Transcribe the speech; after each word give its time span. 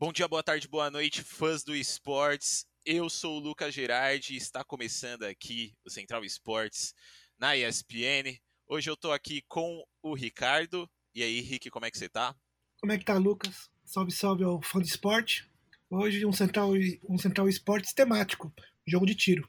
Bom 0.00 0.14
dia, 0.14 0.26
boa 0.26 0.42
tarde, 0.42 0.66
boa 0.66 0.90
noite, 0.90 1.22
fãs 1.22 1.62
do 1.62 1.76
esportes. 1.76 2.66
Eu 2.86 3.10
sou 3.10 3.36
o 3.36 3.38
Lucas 3.38 3.74
Gerardi 3.74 4.32
e 4.32 4.38
está 4.38 4.64
começando 4.64 5.24
aqui 5.24 5.74
o 5.84 5.90
Central 5.90 6.24
Esportes 6.24 6.94
na 7.38 7.54
ESPN. 7.54 8.40
Hoje 8.66 8.88
eu 8.88 8.94
estou 8.94 9.12
aqui 9.12 9.42
com 9.46 9.84
o 10.02 10.14
Ricardo. 10.14 10.90
E 11.14 11.22
aí, 11.22 11.42
Rick, 11.42 11.68
como 11.68 11.84
é 11.84 11.90
que 11.90 11.98
você 11.98 12.08
tá? 12.08 12.34
Como 12.80 12.90
é 12.90 12.96
que 12.96 13.04
tá, 13.04 13.18
Lucas? 13.18 13.68
Salve, 13.84 14.10
salve 14.10 14.42
ao 14.42 14.62
fã 14.62 14.78
do 14.78 14.86
esporte. 14.86 15.46
Hoje 15.90 16.24
um 16.24 16.32
Central, 16.32 16.70
um 17.06 17.18
Central 17.18 17.46
Esportes 17.46 17.92
temático, 17.92 18.50
jogo 18.86 19.04
de 19.04 19.14
tiro. 19.14 19.46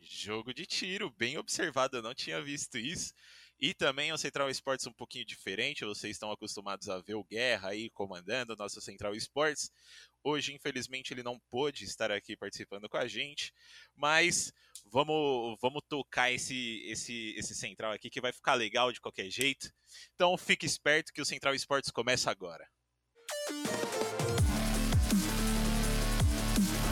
Jogo 0.00 0.54
de 0.54 0.64
tiro, 0.64 1.10
bem 1.10 1.36
observado, 1.36 1.98
eu 1.98 2.02
não 2.02 2.14
tinha 2.14 2.40
visto 2.42 2.78
isso. 2.78 3.12
E 3.60 3.74
também 3.74 4.10
o 4.10 4.16
Central 4.16 4.48
Esportes 4.48 4.86
um 4.86 4.92
pouquinho 4.92 5.26
diferente, 5.26 5.84
vocês 5.84 6.16
estão 6.16 6.32
acostumados 6.32 6.88
a 6.88 6.98
ver 7.02 7.14
o 7.14 7.24
Guerra 7.24 7.68
aí 7.68 7.90
comandando 7.90 8.54
o 8.54 8.56
nosso 8.56 8.80
Central 8.80 9.14
Esportes. 9.14 9.70
Hoje, 10.24 10.54
infelizmente, 10.54 11.12
ele 11.12 11.22
não 11.22 11.38
pôde 11.50 11.84
estar 11.84 12.10
aqui 12.10 12.34
participando 12.34 12.88
com 12.88 12.96
a 12.96 13.06
gente, 13.06 13.52
mas 13.94 14.50
vamos, 14.90 15.58
vamos 15.60 15.82
tocar 15.86 16.32
esse, 16.32 16.82
esse, 16.86 17.34
esse 17.36 17.54
Central 17.54 17.92
aqui 17.92 18.08
que 18.08 18.20
vai 18.20 18.32
ficar 18.32 18.54
legal 18.54 18.90
de 18.92 19.00
qualquer 19.00 19.28
jeito. 19.28 19.70
Então 20.14 20.38
fique 20.38 20.64
esperto 20.64 21.12
que 21.12 21.20
o 21.20 21.26
Central 21.26 21.54
Esportes 21.54 21.90
começa 21.90 22.30
agora. 22.30 22.66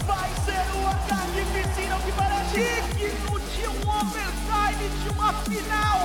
Vai 0.07 0.31
ser 0.45 0.77
uma 0.77 1.09
carnificina 1.09 1.97
que 2.05 2.13
parece 2.15 2.57
digno 2.99 3.41
de 3.41 3.67
um 3.69 3.89
overtime 3.89 5.03
de 5.03 5.09
uma 5.11 5.45
final. 5.45 5.98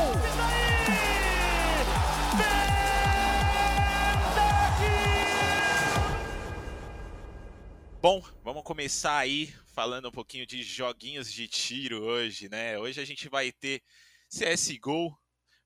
Bom, 8.03 8.21
vamos 8.43 8.63
começar 8.63 9.17
aí 9.17 9.47
falando 9.73 10.09
um 10.09 10.11
pouquinho 10.11 10.45
de 10.45 10.61
joguinhos 10.61 11.31
de 11.31 11.47
tiro 11.47 12.03
hoje, 12.03 12.49
né? 12.49 12.77
Hoje 12.77 12.99
a 12.99 13.05
gente 13.05 13.29
vai 13.29 13.49
ter 13.49 13.81
CSGO, 14.27 15.17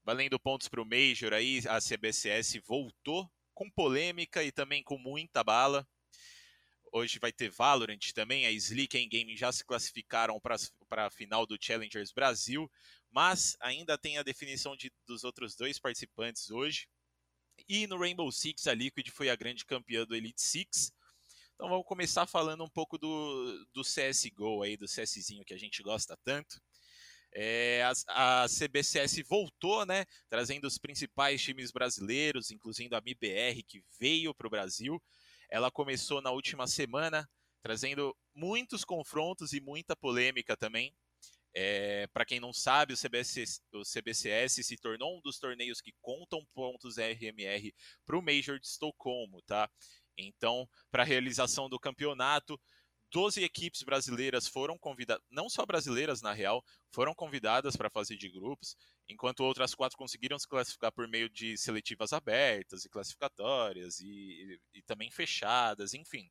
valendo 0.04 0.40
pontos 0.40 0.68
para 0.68 0.80
o 0.80 0.86
Major 0.86 1.34
aí, 1.34 1.64
a 1.68 1.80
CBCS 1.80 2.62
voltou 2.64 3.28
com 3.56 3.68
polêmica 3.72 4.44
e 4.44 4.52
também 4.52 4.84
com 4.84 5.00
muita 5.00 5.44
bala. 5.44 5.84
Hoje 6.94 7.18
vai 7.18 7.32
ter 7.32 7.50
Valorant 7.50 8.12
também, 8.14 8.46
a 8.46 8.52
Slick 8.52 8.96
e 8.96 9.08
Game 9.08 9.36
já 9.36 9.52
se 9.52 9.66
classificaram 9.66 10.40
para 10.40 11.08
a 11.08 11.10
final 11.10 11.44
do 11.44 11.58
Challengers 11.60 12.12
Brasil, 12.12 12.72
mas 13.10 13.58
ainda 13.60 13.98
tem 13.98 14.20
a 14.20 14.24
definição 14.24 14.78
de, 14.78 14.94
dos 15.08 15.24
outros 15.24 15.56
dois 15.56 15.80
participantes 15.80 16.52
hoje. 16.52 16.88
E 17.68 17.88
no 17.88 17.98
Rainbow 17.98 18.32
Six, 18.32 18.68
a 18.68 18.76
Liquid 18.76 19.10
foi 19.10 19.32
a 19.32 19.36
grande 19.36 19.66
campeã 19.66 20.06
do 20.06 20.16
Elite 20.16 20.40
Six, 20.40 20.94
então 21.58 21.70
vamos 21.70 21.88
começar 21.88 22.28
falando 22.28 22.64
um 22.64 22.70
pouco 22.70 23.00
do, 23.00 23.66
do 23.74 23.82
CSGO 23.82 24.62
aí, 24.62 24.78
do 24.78 24.86
CSzinho 24.86 25.44
que 25.44 25.56
a 25.56 25.58
gente 25.58 25.82
gosta 25.82 26.16
tanto. 26.24 26.62
É, 27.34 27.82
a, 28.08 28.44
a, 28.44 28.48
CBCS 28.48 29.24
voltou, 29.28 29.84
né, 29.84 30.06
trazendo 30.30 30.68
os 30.68 30.78
principais 30.78 31.42
times 31.42 31.72
brasileiros, 31.72 32.52
incluindo 32.52 32.96
a 32.96 33.02
MIBR, 33.02 33.64
que 33.68 33.84
veio 34.00 34.36
para 34.36 34.46
o 34.46 34.52
Brasil. 34.52 35.02
Ela 35.50 35.72
começou 35.72 36.22
na 36.22 36.30
última 36.30 36.68
semana, 36.68 37.28
trazendo 37.64 38.16
muitos 38.36 38.86
confrontos 38.86 39.52
e 39.52 39.60
muita 39.60 39.96
polêmica 39.96 40.56
também. 40.56 40.94
É, 41.56 42.06
para 42.14 42.24
quem 42.24 42.40
não 42.40 42.54
sabe, 42.54 42.94
o 42.94 42.98
CBCS, 42.98 43.64
o 43.74 43.82
CBCS, 43.82 44.64
se 44.64 44.78
tornou 44.78 45.18
um 45.18 45.22
dos 45.22 45.40
torneios 45.40 45.82
que 45.82 45.92
contam 46.04 46.46
pontos 46.54 46.98
RMR 46.98 47.74
para 48.06 48.16
o 48.16 48.22
Major 48.22 48.60
de 48.60 48.68
Estocolmo, 48.68 49.42
tá? 49.42 49.68
Então, 50.18 50.68
para 50.92 51.04
a 51.04 51.06
realização 51.06 51.70
do 51.70 51.80
campeonato, 51.80 52.60
12 53.12 53.42
equipes 53.44 53.84
brasileiras 53.84 54.48
foram 54.48 54.78
convidadas, 54.78 55.24
não 55.30 55.50
só 55.50 55.66
brasileiras 55.66 56.22
na 56.22 56.34
real, 56.34 56.64
foram 56.92 57.14
convidadas 57.14 57.76
para 57.76 57.90
fazer 57.90 58.18
de 58.18 58.30
grupos, 58.30 58.76
enquanto 59.08 59.42
outras 59.42 59.74
quatro 59.74 59.98
conseguiram 59.98 60.38
se 60.38 60.48
classificar 60.48 60.92
por 60.92 61.08
meio 61.08 61.30
de 61.30 61.58
seletivas 61.58 62.12
abertas 62.12 62.84
e 62.84 62.90
classificatórias 62.90 64.00
e, 64.00 64.08
e, 64.08 64.80
e 64.80 64.82
também 64.82 65.10
fechadas, 65.10 65.94
enfim. 65.94 66.30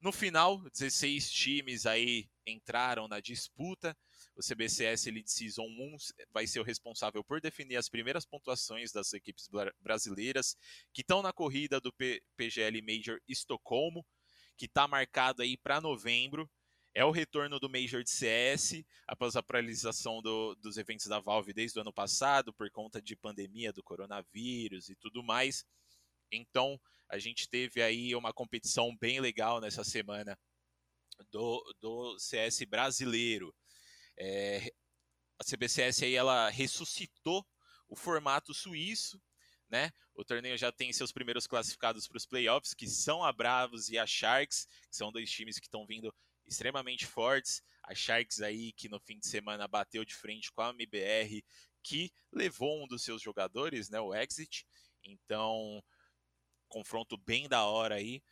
No 0.00 0.12
final, 0.12 0.60
16 0.70 1.30
times 1.30 1.86
aí 1.86 2.28
entraram 2.46 3.08
na 3.08 3.18
disputa. 3.18 3.96
O 4.36 4.42
CBCS 4.42 5.06
Elite 5.06 5.30
Season 5.30 5.64
1 5.64 5.96
vai 6.30 6.46
ser 6.46 6.60
o 6.60 6.62
responsável 6.62 7.24
por 7.24 7.40
definir 7.40 7.76
as 7.76 7.88
primeiras 7.88 8.26
pontuações 8.26 8.92
das 8.92 9.14
equipes 9.14 9.48
brasileiras 9.80 10.56
que 10.92 11.00
estão 11.00 11.22
na 11.22 11.32
corrida 11.32 11.80
do 11.80 11.90
PGL 12.36 12.82
Major 12.82 13.18
Estocolmo, 13.26 14.04
que 14.58 14.66
está 14.66 14.86
marcado 14.86 15.40
aí 15.40 15.56
para 15.56 15.80
novembro. 15.80 16.50
É 16.94 17.02
o 17.02 17.10
retorno 17.10 17.58
do 17.58 17.68
Major 17.68 18.02
de 18.02 18.10
CS 18.10 18.84
após 19.06 19.36
a 19.36 19.42
paralisação 19.42 20.20
do, 20.20 20.54
dos 20.56 20.76
eventos 20.76 21.06
da 21.06 21.18
Valve 21.18 21.54
desde 21.54 21.78
o 21.78 21.82
ano 21.82 21.92
passado 21.92 22.52
por 22.52 22.70
conta 22.70 23.00
de 23.00 23.16
pandemia 23.16 23.72
do 23.72 23.82
coronavírus 23.82 24.90
e 24.90 24.96
tudo 24.96 25.22
mais. 25.22 25.64
Então, 26.30 26.78
a 27.08 27.18
gente 27.18 27.48
teve 27.48 27.80
aí 27.80 28.14
uma 28.14 28.34
competição 28.34 28.94
bem 28.98 29.18
legal 29.18 29.60
nessa 29.60 29.84
semana 29.84 30.38
do, 31.30 31.74
do 31.80 32.18
CS 32.18 32.62
brasileiro. 32.64 33.54
É, 34.18 34.72
a 35.38 35.44
CBCS 35.44 36.02
aí 36.02 36.14
ela 36.14 36.48
ressuscitou 36.48 37.46
o 37.88 37.96
formato 37.96 38.54
suíço, 38.54 39.20
né? 39.68 39.90
O 40.14 40.24
torneio 40.24 40.56
já 40.56 40.72
tem 40.72 40.92
seus 40.92 41.12
primeiros 41.12 41.46
classificados 41.46 42.08
para 42.08 42.16
os 42.16 42.26
playoffs, 42.26 42.74
que 42.74 42.86
são 42.86 43.22
a 43.22 43.32
Bravos 43.32 43.88
e 43.88 43.98
a 43.98 44.06
Sharks, 44.06 44.66
que 44.88 44.96
são 44.96 45.12
dois 45.12 45.30
times 45.30 45.58
que 45.58 45.66
estão 45.66 45.86
vindo 45.86 46.14
extremamente 46.46 47.06
fortes. 47.06 47.62
A 47.82 47.94
Sharks 47.94 48.40
aí 48.40 48.72
que 48.72 48.88
no 48.88 49.00
fim 49.00 49.18
de 49.18 49.26
semana 49.26 49.68
bateu 49.68 50.04
de 50.04 50.14
frente 50.14 50.50
com 50.52 50.62
a 50.62 50.70
MBR, 50.70 51.44
que 51.82 52.10
levou 52.32 52.82
um 52.82 52.86
dos 52.86 53.02
seus 53.04 53.22
jogadores, 53.22 53.88
né, 53.90 54.00
o 54.00 54.14
Exit. 54.14 54.66
Então, 55.04 55.82
confronto 56.68 57.16
bem 57.16 57.48
da 57.48 57.64
hora 57.64 57.96
aí. 57.96 58.22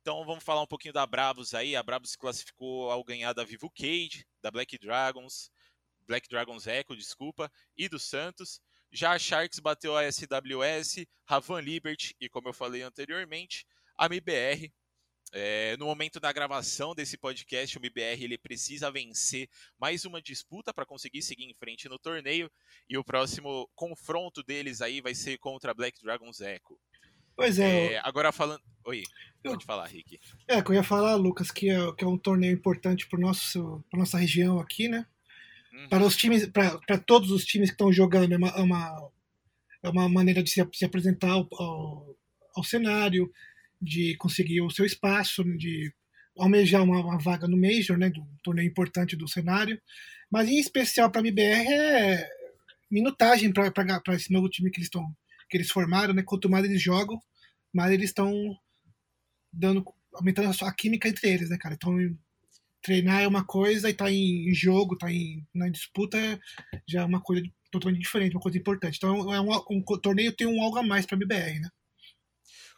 Então 0.00 0.24
vamos 0.24 0.42
falar 0.42 0.62
um 0.62 0.66
pouquinho 0.66 0.94
da 0.94 1.06
Bravos 1.06 1.52
aí. 1.52 1.76
A 1.76 1.82
Bravos 1.82 2.12
se 2.12 2.18
classificou 2.18 2.90
ao 2.90 3.04
ganhar 3.04 3.34
da 3.34 3.44
Vivo 3.44 3.70
Cage, 3.70 4.26
da 4.40 4.50
Black 4.50 4.78
Dragons, 4.78 5.50
Black 6.06 6.26
Dragons 6.26 6.66
Echo, 6.66 6.96
desculpa, 6.96 7.52
e 7.76 7.86
do 7.88 7.98
Santos. 7.98 8.62
Já 8.90 9.12
a 9.12 9.18
Sharks 9.18 9.60
bateu 9.60 9.96
a 9.96 10.10
SWS, 10.10 11.06
Ravan 11.24 11.60
Liberty 11.60 12.16
e, 12.18 12.28
como 12.28 12.48
eu 12.48 12.54
falei 12.54 12.82
anteriormente, 12.82 13.66
a 13.96 14.06
MBR. 14.06 14.72
É, 15.32 15.76
no 15.76 15.86
momento 15.86 16.18
da 16.18 16.32
gravação 16.32 16.92
desse 16.94 17.16
podcast, 17.16 17.76
o 17.76 17.80
MBR 17.80 18.24
ele 18.24 18.38
precisa 18.38 18.90
vencer 18.90 19.48
mais 19.78 20.04
uma 20.04 20.20
disputa 20.20 20.74
para 20.74 20.86
conseguir 20.86 21.22
seguir 21.22 21.44
em 21.44 21.54
frente 21.54 21.88
no 21.90 21.98
torneio. 21.98 22.50
E 22.88 22.96
o 22.96 23.04
próximo 23.04 23.70
confronto 23.74 24.42
deles 24.42 24.80
aí 24.80 25.02
vai 25.02 25.14
ser 25.14 25.38
contra 25.38 25.70
a 25.70 25.74
Black 25.74 26.02
Dragons 26.02 26.40
Echo. 26.40 26.80
Pois 27.36 27.58
é. 27.58 27.94
é 27.94 28.00
agora 28.04 28.32
falando. 28.32 28.62
Oi, 28.84 29.04
pode 29.42 29.64
falar, 29.64 29.86
Rick. 29.86 30.18
É, 30.48 30.62
que 30.62 30.70
eu 30.70 30.74
ia 30.74 30.82
falar, 30.82 31.14
Lucas, 31.14 31.50
que 31.50 31.70
é, 31.70 31.92
que 31.92 32.04
é 32.04 32.06
um 32.06 32.18
torneio 32.18 32.52
importante 32.52 33.06
para 33.06 33.18
nossa 33.20 34.18
região 34.18 34.58
aqui, 34.58 34.88
né? 34.88 35.06
Uhum. 35.72 35.88
Para 35.88 36.04
os 36.04 36.16
times, 36.16 36.46
para 36.46 36.98
todos 36.98 37.30
os 37.30 37.44
times 37.44 37.70
que 37.70 37.74
estão 37.74 37.92
jogando, 37.92 38.32
é 38.32 38.36
uma, 38.36 38.48
é 38.48 38.60
uma, 38.60 39.10
é 39.82 39.88
uma 39.88 40.08
maneira 40.08 40.42
de 40.42 40.50
se, 40.50 40.66
se 40.72 40.84
apresentar 40.84 41.30
ao, 41.30 41.48
ao, 41.52 42.16
ao, 42.56 42.64
cenário, 42.64 43.30
de 43.80 44.16
conseguir 44.16 44.60
o 44.60 44.70
seu 44.70 44.84
espaço, 44.84 45.44
de 45.56 45.92
almejar 46.36 46.82
uma, 46.82 47.00
uma 47.00 47.18
vaga 47.18 47.46
no 47.46 47.56
Major, 47.56 47.96
né? 47.96 48.10
Do 48.10 48.26
torneio 48.42 48.68
importante 48.68 49.16
do 49.16 49.28
cenário. 49.28 49.80
Mas 50.30 50.48
em 50.48 50.58
especial 50.58 51.10
para 51.10 51.20
a 51.20 51.24
MBR 51.24 51.72
é 51.72 52.28
minutagem 52.90 53.52
para 53.52 54.14
esse 54.14 54.32
novo 54.32 54.48
time 54.48 54.70
que 54.70 54.78
eles 54.78 54.86
estão 54.86 55.14
que 55.50 55.56
eles 55.56 55.70
formaram, 55.70 56.14
né? 56.14 56.22
Quanto 56.22 56.48
mais 56.48 56.64
eles 56.64 56.80
jogam, 56.80 57.20
mais 57.72 57.92
eles 57.92 58.10
estão 58.10 58.32
dando 59.52 59.84
aumentando 60.14 60.50
a 60.64 60.72
química 60.72 61.08
entre 61.08 61.28
eles, 61.28 61.50
né, 61.50 61.58
cara? 61.58 61.74
Então 61.74 61.96
treinar 62.82 63.22
é 63.22 63.28
uma 63.28 63.44
coisa 63.44 63.90
e 63.90 63.94
tá 63.94 64.10
em 64.10 64.54
jogo, 64.54 64.96
tá 64.96 65.12
em 65.12 65.46
na 65.54 65.68
disputa 65.68 66.18
já 66.88 67.02
é 67.02 67.04
uma 67.04 67.20
coisa 67.20 67.42
totalmente 67.70 68.00
diferente, 68.00 68.34
uma 68.34 68.42
coisa 68.42 68.58
importante. 68.58 68.96
Então 68.96 69.34
é 69.34 69.40
um, 69.40 69.50
um 69.70 69.82
torneio 69.82 70.32
tem 70.32 70.46
um 70.46 70.62
algo 70.62 70.78
a 70.78 70.82
mais 70.82 71.04
para 71.04 71.18
BBR, 71.18 71.60
né? 71.60 71.68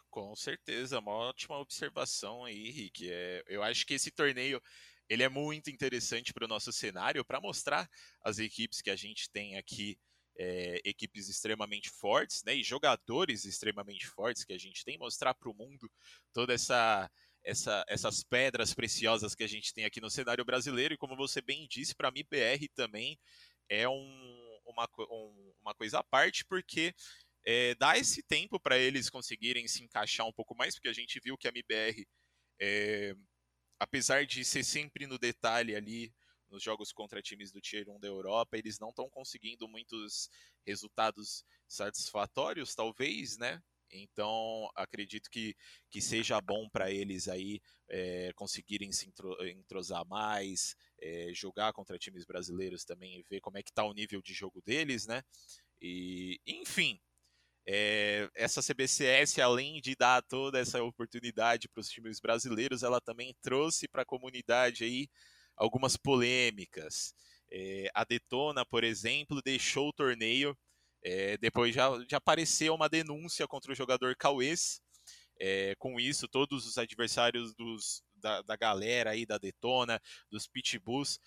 Com 0.09 0.35
certeza, 0.35 0.99
uma 0.99 1.11
ótima 1.11 1.57
observação 1.57 2.45
aí, 2.45 2.69
Rick. 2.69 3.09
É, 3.09 3.43
eu 3.47 3.63
acho 3.63 3.85
que 3.85 3.95
esse 3.95 4.11
torneio 4.11 4.61
ele 5.09 5.23
é 5.23 5.29
muito 5.29 5.69
interessante 5.69 6.33
para 6.33 6.45
o 6.45 6.47
nosso 6.47 6.71
cenário, 6.71 7.25
para 7.25 7.41
mostrar 7.41 7.89
as 8.23 8.39
equipes 8.39 8.81
que 8.81 8.89
a 8.89 8.95
gente 8.95 9.29
tem 9.29 9.57
aqui 9.57 9.97
é, 10.37 10.81
equipes 10.83 11.29
extremamente 11.29 11.89
fortes, 11.89 12.43
né, 12.43 12.55
e 12.55 12.63
jogadores 12.63 13.45
extremamente 13.45 14.07
fortes 14.07 14.43
que 14.43 14.53
a 14.53 14.57
gente 14.57 14.83
tem, 14.83 14.97
mostrar 14.97 15.33
para 15.33 15.49
o 15.49 15.53
mundo 15.53 15.91
toda 16.33 16.53
essa, 16.53 17.09
essa, 17.43 17.83
essas 17.87 18.23
pedras 18.23 18.73
preciosas 18.73 19.35
que 19.35 19.43
a 19.43 19.47
gente 19.47 19.73
tem 19.73 19.85
aqui 19.85 20.01
no 20.01 20.09
cenário 20.09 20.43
brasileiro, 20.45 20.93
e 20.93 20.97
como 20.97 21.15
você 21.15 21.41
bem 21.41 21.67
disse, 21.69 21.95
para 21.95 22.11
mim 22.11 22.23
BR 22.29 22.67
também 22.73 23.19
é 23.69 23.87
um, 23.87 24.59
uma, 24.65 24.87
um, 25.11 25.53
uma 25.61 25.73
coisa 25.75 25.99
à 25.99 26.03
parte, 26.03 26.45
porque 26.45 26.93
é, 27.45 27.75
dar 27.75 27.97
esse 27.97 28.23
tempo 28.23 28.59
para 28.59 28.77
eles 28.77 29.09
conseguirem 29.09 29.67
se 29.67 29.83
encaixar 29.83 30.25
um 30.25 30.33
pouco 30.33 30.55
mais, 30.55 30.75
porque 30.75 30.89
a 30.89 30.93
gente 30.93 31.19
viu 31.19 31.37
que 31.37 31.47
a 31.47 31.51
MBR, 31.51 32.07
é, 32.59 33.15
apesar 33.79 34.25
de 34.25 34.45
ser 34.45 34.63
sempre 34.63 35.05
no 35.05 35.19
detalhe 35.19 35.75
ali, 35.75 36.13
nos 36.53 36.61
jogos 36.61 36.93
contra 36.93 37.21
times 37.21 37.51
do 37.51 37.59
Tier 37.59 37.89
1 37.89 37.99
da 37.99 38.07
Europa, 38.07 38.57
eles 38.57 38.79
não 38.79 38.89
estão 38.89 39.09
conseguindo 39.09 39.67
muitos 39.67 40.29
resultados 40.65 41.43
satisfatórios, 41.67 42.75
talvez, 42.75 43.37
né? 43.37 43.59
Então, 43.91 44.69
acredito 44.75 45.29
que, 45.29 45.55
que 45.89 45.99
seja 45.99 46.39
bom 46.39 46.69
para 46.69 46.91
eles 46.91 47.27
aí 47.27 47.59
é, 47.89 48.31
conseguirem 48.35 48.91
se 48.91 49.11
entrosar 49.41 50.05
mais, 50.05 50.75
é, 50.99 51.31
jogar 51.33 51.73
contra 51.73 51.97
times 51.97 52.25
brasileiros 52.25 52.85
também 52.85 53.19
e 53.19 53.23
ver 53.23 53.41
como 53.41 53.57
é 53.57 53.63
que 53.63 53.71
está 53.71 53.83
o 53.83 53.93
nível 53.93 54.21
de 54.21 54.33
jogo 54.33 54.61
deles, 54.61 55.07
né? 55.07 55.23
E, 55.81 56.39
enfim, 56.45 56.99
é, 57.65 58.29
essa 58.35 58.61
CBCS, 58.61 59.39
além 59.39 59.81
de 59.81 59.95
dar 59.95 60.21
toda 60.21 60.59
essa 60.59 60.83
oportunidade 60.83 61.67
para 61.69 61.81
os 61.81 61.89
times 61.89 62.19
brasileiros, 62.19 62.83
ela 62.83 63.01
também 63.01 63.35
trouxe 63.41 63.87
para 63.87 64.03
a 64.03 64.05
comunidade 64.05 64.83
aí 64.83 65.07
algumas 65.63 65.95
polêmicas. 65.95 67.13
É, 67.51 67.89
a 67.93 68.03
Detona, 68.03 68.65
por 68.65 68.83
exemplo, 68.83 69.41
deixou 69.41 69.89
o 69.89 69.93
torneio. 69.93 70.57
É, 71.03 71.37
depois 71.37 71.73
já, 71.73 71.89
já 72.09 72.17
apareceu 72.17 72.73
uma 72.75 72.89
denúncia 72.89 73.47
contra 73.47 73.71
o 73.71 73.75
jogador 73.75 74.15
Cauês. 74.15 74.81
É, 75.39 75.75
com 75.79 75.99
isso, 75.99 76.27
todos 76.27 76.65
os 76.67 76.77
adversários 76.77 77.53
dos, 77.55 78.03
da, 78.15 78.41
da 78.41 78.55
galera 78.55 79.11
aí 79.11 79.25
da 79.25 79.37
Detona, 79.37 79.99
dos 80.29 80.47
Pitbulls, 80.47 81.19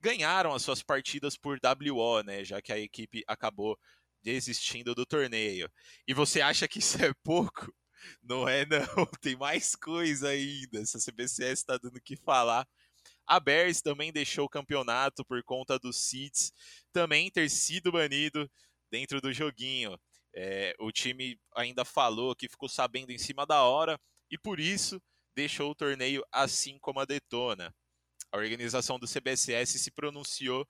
ganharam 0.00 0.54
as 0.54 0.62
suas 0.62 0.82
partidas 0.82 1.36
por 1.36 1.58
WO, 1.58 2.22
né? 2.22 2.44
Já 2.44 2.60
que 2.60 2.72
a 2.72 2.78
equipe 2.78 3.22
acabou 3.26 3.78
desistindo 4.22 4.94
do 4.94 5.06
torneio. 5.06 5.70
E 6.06 6.14
você 6.14 6.40
acha 6.40 6.68
que 6.68 6.78
isso 6.78 7.02
é 7.02 7.12
pouco? 7.24 7.72
Não 8.22 8.48
é, 8.48 8.66
não. 8.66 9.06
Tem 9.20 9.36
mais 9.36 9.74
coisa 9.74 10.28
ainda. 10.28 10.80
Essa 10.80 10.98
CBCS 10.98 11.60
está 11.60 11.78
dando 11.78 11.96
o 11.96 12.02
que 12.02 12.16
falar. 12.16 12.66
A 13.26 13.40
Bears 13.40 13.80
também 13.80 14.12
deixou 14.12 14.46
o 14.46 14.48
campeonato 14.48 15.24
por 15.24 15.42
conta 15.42 15.78
dos 15.78 15.96
seeds 15.96 16.52
também 16.92 17.30
ter 17.30 17.48
sido 17.48 17.92
banido 17.92 18.50
dentro 18.90 19.20
do 19.20 19.32
joguinho. 19.32 19.98
É, 20.34 20.74
o 20.78 20.90
time 20.90 21.38
ainda 21.54 21.84
falou 21.84 22.34
que 22.34 22.48
ficou 22.48 22.68
sabendo 22.68 23.10
em 23.10 23.18
cima 23.18 23.46
da 23.46 23.62
hora 23.62 24.00
e 24.30 24.38
por 24.38 24.58
isso 24.58 25.00
deixou 25.34 25.70
o 25.70 25.74
torneio 25.74 26.24
assim 26.32 26.78
como 26.78 27.00
a 27.00 27.04
Detona. 27.04 27.74
A 28.30 28.38
organização 28.38 28.98
do 28.98 29.06
CBSS 29.06 29.78
se 29.78 29.90
pronunciou 29.90 30.66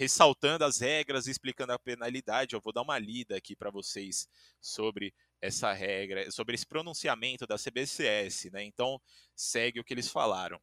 ressaltando 0.00 0.64
as 0.64 0.80
regras 0.80 1.26
e 1.26 1.30
explicando 1.30 1.72
a 1.72 1.78
penalidade. 1.78 2.54
Eu 2.54 2.60
vou 2.60 2.72
dar 2.72 2.82
uma 2.82 2.98
lida 2.98 3.36
aqui 3.36 3.54
para 3.54 3.70
vocês 3.70 4.26
sobre 4.60 5.12
essa 5.40 5.72
regra, 5.72 6.30
sobre 6.30 6.54
esse 6.54 6.66
pronunciamento 6.66 7.46
da 7.46 7.56
CBCS, 7.56 8.50
né? 8.50 8.62
Então, 8.64 9.00
segue 9.34 9.80
o 9.80 9.84
que 9.84 9.92
eles 9.92 10.08
falaram. 10.08 10.60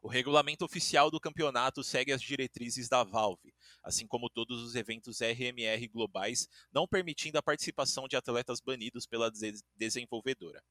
O 0.00 0.06
regulamento 0.06 0.64
oficial 0.64 1.10
do 1.10 1.18
campeonato 1.18 1.82
segue 1.82 2.12
as 2.12 2.22
diretrizes 2.22 2.88
da 2.88 3.02
Valve, 3.02 3.52
assim 3.82 4.06
como 4.06 4.30
todos 4.30 4.62
os 4.62 4.76
eventos 4.76 5.20
RMR 5.20 5.88
globais, 5.88 6.48
não 6.72 6.86
permitindo 6.86 7.36
a 7.36 7.42
participação 7.42 8.06
de 8.06 8.16
atletas 8.16 8.60
banidos 8.60 9.06
pela 9.06 9.30
desenvolvedora. 9.76 10.62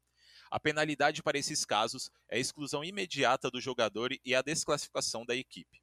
A 0.49 0.57
penalidade 0.59 1.21
para 1.21 1.37
esses 1.37 1.65
casos 1.65 2.09
é 2.29 2.37
a 2.37 2.39
exclusão 2.39 2.85
imediata 2.85 3.51
do 3.51 3.59
jogador 3.59 4.11
e 4.23 4.33
a 4.33 4.41
desclassificação 4.41 5.25
da 5.25 5.35
equipe. 5.35 5.81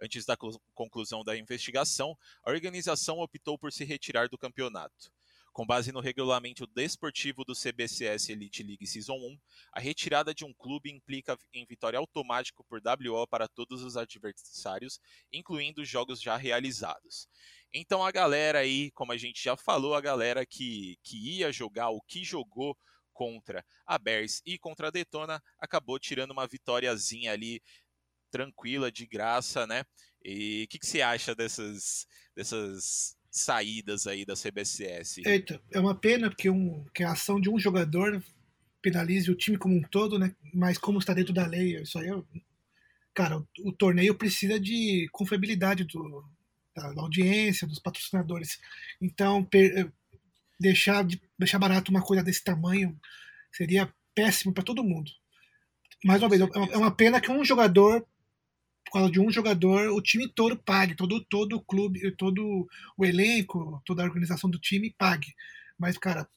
Antes 0.00 0.24
da 0.24 0.36
conclusão 0.74 1.22
da 1.22 1.36
investigação, 1.36 2.16
a 2.42 2.50
organização 2.50 3.18
optou 3.18 3.58
por 3.58 3.70
se 3.70 3.84
retirar 3.84 4.28
do 4.28 4.38
campeonato. 4.38 5.12
Com 5.58 5.66
base 5.66 5.90
no 5.90 5.98
regulamento 5.98 6.68
desportivo 6.68 7.44
do 7.44 7.52
CBCS 7.52 8.28
Elite 8.28 8.62
League 8.62 8.86
Season 8.86 9.16
1, 9.16 9.38
a 9.72 9.80
retirada 9.80 10.32
de 10.32 10.44
um 10.44 10.54
clube 10.54 10.88
implica 10.88 11.36
em 11.52 11.66
vitória 11.66 11.98
automática 11.98 12.62
por 12.68 12.80
WO 12.80 13.26
para 13.26 13.48
todos 13.48 13.82
os 13.82 13.96
adversários, 13.96 15.00
incluindo 15.32 15.84
jogos 15.84 16.22
já 16.22 16.36
realizados. 16.36 17.26
Então 17.74 18.06
a 18.06 18.12
galera 18.12 18.60
aí, 18.60 18.92
como 18.92 19.10
a 19.10 19.16
gente 19.16 19.42
já 19.42 19.56
falou, 19.56 19.96
a 19.96 20.00
galera 20.00 20.46
que, 20.46 20.96
que 21.02 21.38
ia 21.38 21.50
jogar, 21.50 21.88
o 21.88 22.00
que 22.02 22.22
jogou 22.22 22.78
contra 23.12 23.66
a 23.84 23.98
Bears 23.98 24.40
e 24.46 24.60
contra 24.60 24.86
a 24.86 24.90
Detona, 24.92 25.42
acabou 25.58 25.98
tirando 25.98 26.30
uma 26.30 26.46
vitóriazinha 26.46 27.32
ali 27.32 27.60
tranquila, 28.30 28.92
de 28.92 29.08
graça, 29.08 29.66
né? 29.66 29.82
E 30.24 30.62
o 30.66 30.68
que, 30.68 30.78
que 30.78 30.86
você 30.86 31.02
acha 31.02 31.34
dessas, 31.34 32.06
dessas 32.36 33.17
saídas 33.30 34.06
aí 34.06 34.24
da 34.24 34.34
CBCS? 34.34 35.18
Eita, 35.24 35.60
é 35.72 35.78
uma 35.80 35.94
pena 35.94 36.28
porque 36.28 36.50
um, 36.50 36.84
que 36.94 37.02
a 37.02 37.12
ação 37.12 37.40
de 37.40 37.50
um 37.50 37.58
jogador 37.58 38.22
penalize 38.80 39.30
o 39.30 39.34
time 39.34 39.58
como 39.58 39.76
um 39.76 39.82
todo, 39.82 40.18
né? 40.18 40.34
Mas 40.54 40.78
como 40.78 40.98
está 40.98 41.12
dentro 41.12 41.32
da 41.32 41.46
lei, 41.46 41.80
isso 41.80 41.98
aí 41.98 42.08
é, 42.08 42.22
Cara, 43.14 43.36
o, 43.36 43.48
o 43.64 43.72
torneio 43.72 44.14
precisa 44.14 44.60
de 44.60 45.08
confiabilidade 45.10 45.82
do, 45.84 46.24
da, 46.74 46.92
da, 46.92 47.02
audiência, 47.02 47.66
dos 47.66 47.80
patrocinadores. 47.80 48.60
Então, 49.00 49.44
per, 49.44 49.76
eh, 49.76 49.92
deixar, 50.58 51.04
de, 51.04 51.20
deixar 51.36 51.58
barato 51.58 51.90
uma 51.90 52.00
coisa 52.00 52.22
desse 52.22 52.44
tamanho 52.44 52.96
seria 53.50 53.92
péssimo 54.14 54.54
para 54.54 54.62
todo 54.62 54.84
mundo. 54.84 55.10
Mais 56.04 56.22
uma 56.22 56.28
vez, 56.28 56.40
é 56.40 56.76
uma 56.76 56.94
pena 56.94 57.20
que 57.20 57.28
um 57.28 57.44
jogador 57.44 58.06
por 58.88 58.92
causa 58.92 59.10
de 59.10 59.20
um 59.20 59.30
jogador, 59.30 59.90
o 59.90 60.00
time 60.00 60.26
todo 60.26 60.56
pague, 60.56 60.94
todo, 60.94 61.22
todo 61.24 61.56
o 61.56 61.62
clube, 61.62 62.10
todo 62.16 62.66
o 62.96 63.04
elenco, 63.04 63.82
toda 63.84 64.02
a 64.02 64.06
organização 64.06 64.48
do 64.48 64.58
time 64.58 64.94
pague. 64.96 65.34
Mas, 65.78 65.98
cara, 65.98 66.28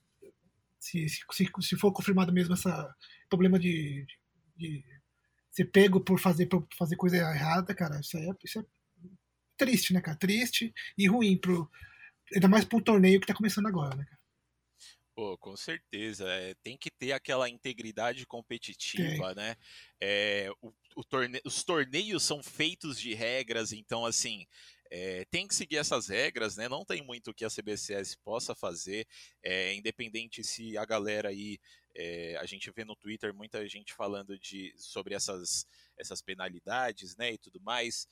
se, 0.79 1.07
se, 1.07 1.49
se 1.61 1.77
for 1.77 1.93
confirmado 1.93 2.33
mesmo 2.33 2.53
esse 2.53 2.69
problema 3.29 3.57
de, 3.57 4.05
de, 4.57 4.79
de, 4.79 4.85
ser 5.49 5.65
pego 5.65 6.01
por 6.01 6.19
fazer, 6.19 6.47
por 6.47 6.67
fazer 6.77 6.95
coisa 6.97 7.17
errada, 7.17 7.73
cara, 7.73 7.99
isso, 7.99 8.17
é, 8.17 8.27
isso 8.43 8.59
é 8.59 8.65
triste, 9.57 9.93
né, 9.93 10.01
cara? 10.01 10.17
Triste 10.17 10.73
e 10.97 11.07
ruim, 11.07 11.37
pro, 11.37 11.69
ainda 12.33 12.47
mais 12.47 12.65
para 12.65 12.77
um 12.77 12.83
torneio 12.83 13.19
que 13.19 13.25
está 13.25 13.33
começando 13.33 13.67
agora, 13.67 13.95
né, 13.95 14.03
cara? 14.03 14.21
Pô, 15.13 15.37
com 15.37 15.55
certeza. 15.55 16.27
É, 16.27 16.53
tem 16.63 16.77
que 16.77 16.89
ter 16.89 17.11
aquela 17.11 17.49
integridade 17.49 18.25
competitiva, 18.25 19.35
tem. 19.35 19.43
né? 19.43 19.55
É, 19.99 20.49
o 20.61 20.73
torne... 21.09 21.41
Os 21.45 21.63
torneios 21.63 22.23
são 22.23 22.43
feitos 22.43 22.99
de 22.99 23.13
regras, 23.13 23.71
então, 23.71 24.05
assim, 24.05 24.45
é, 24.91 25.23
tem 25.31 25.47
que 25.47 25.55
seguir 25.55 25.77
essas 25.77 26.09
regras, 26.09 26.57
né? 26.57 26.67
Não 26.67 26.83
tem 26.83 27.01
muito 27.01 27.33
que 27.33 27.45
a 27.45 27.49
CBCS 27.49 28.15
possa 28.15 28.53
fazer, 28.53 29.07
é, 29.41 29.73
independente 29.73 30.43
se 30.43 30.77
a 30.77 30.85
galera 30.85 31.29
aí. 31.29 31.57
É, 31.95 32.37
a 32.37 32.45
gente 32.45 32.71
vê 32.71 32.85
no 32.85 32.95
Twitter 32.95 33.33
muita 33.33 33.67
gente 33.67 33.93
falando 33.93 34.37
de, 34.39 34.73
sobre 34.77 35.13
essas, 35.13 35.65
essas 35.97 36.21
penalidades, 36.21 37.15
né? 37.15 37.33
E 37.33 37.37
tudo 37.37 37.61
mais. 37.61 38.05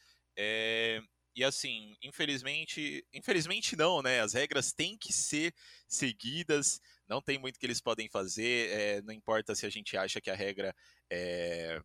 E 1.36 1.44
assim, 1.44 1.96
infelizmente, 2.02 3.06
infelizmente 3.14 3.76
não, 3.76 4.02
né? 4.02 4.22
As 4.22 4.34
regras 4.34 4.74
têm 4.74 4.98
que 4.98 5.14
ser 5.14 5.54
seguidas, 5.88 6.82
não 7.08 7.22
tem 7.22 7.38
muito 7.38 7.60
que 7.60 7.66
eles 7.66 7.80
podem 7.80 8.10
fazer, 8.10 9.02
não 9.04 9.14
importa 9.14 9.56
se 9.56 9.66
a 9.66 9.70
gente 9.70 9.96
acha 9.96 10.20
que 10.20 10.30
a 10.30 10.36
regra 10.36 10.76
é, 11.10 11.82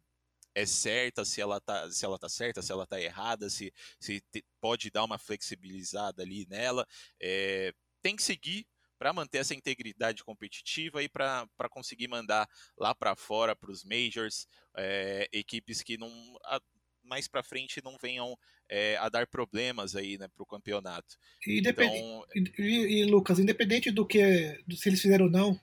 é 0.54 0.64
certa, 0.66 1.24
se 1.24 1.40
ela 1.40 1.60
tá, 1.60 1.90
se 1.90 2.04
ela 2.04 2.18
tá 2.18 2.28
certa, 2.28 2.62
se 2.62 2.70
ela 2.70 2.86
tá 2.86 3.00
errada, 3.00 3.50
se, 3.50 3.72
se 3.98 4.20
te, 4.30 4.44
pode 4.60 4.90
dar 4.90 5.04
uma 5.04 5.18
flexibilizada 5.18 6.22
ali 6.22 6.46
nela, 6.48 6.86
é, 7.20 7.72
tem 8.00 8.14
que 8.14 8.22
seguir 8.22 8.66
para 8.98 9.12
manter 9.12 9.38
essa 9.38 9.54
integridade 9.54 10.22
competitiva 10.24 11.02
e 11.02 11.08
para 11.08 11.48
conseguir 11.70 12.08
mandar 12.08 12.48
lá 12.78 12.94
para 12.94 13.16
fora 13.16 13.56
para 13.56 13.70
os 13.70 13.84
majors 13.84 14.46
é, 14.76 15.28
equipes 15.32 15.82
que 15.82 15.98
não 15.98 16.10
a, 16.44 16.60
mais 17.02 17.28
para 17.28 17.42
frente 17.42 17.82
não 17.84 17.98
venham 18.00 18.38
é, 18.68 18.96
a 18.96 19.08
dar 19.08 19.26
problemas 19.26 19.94
aí 19.94 20.16
né, 20.16 20.28
para 20.28 20.42
o 20.42 20.46
campeonato. 20.46 21.16
E, 21.46 21.58
então... 21.58 22.24
e, 22.58 23.02
e, 23.02 23.04
Lucas, 23.04 23.38
independente 23.38 23.90
do 23.90 24.06
que 24.06 24.58
do, 24.66 24.76
se 24.76 24.88
eles 24.88 25.00
fizeram 25.02 25.26
ou 25.26 25.30
não, 25.30 25.60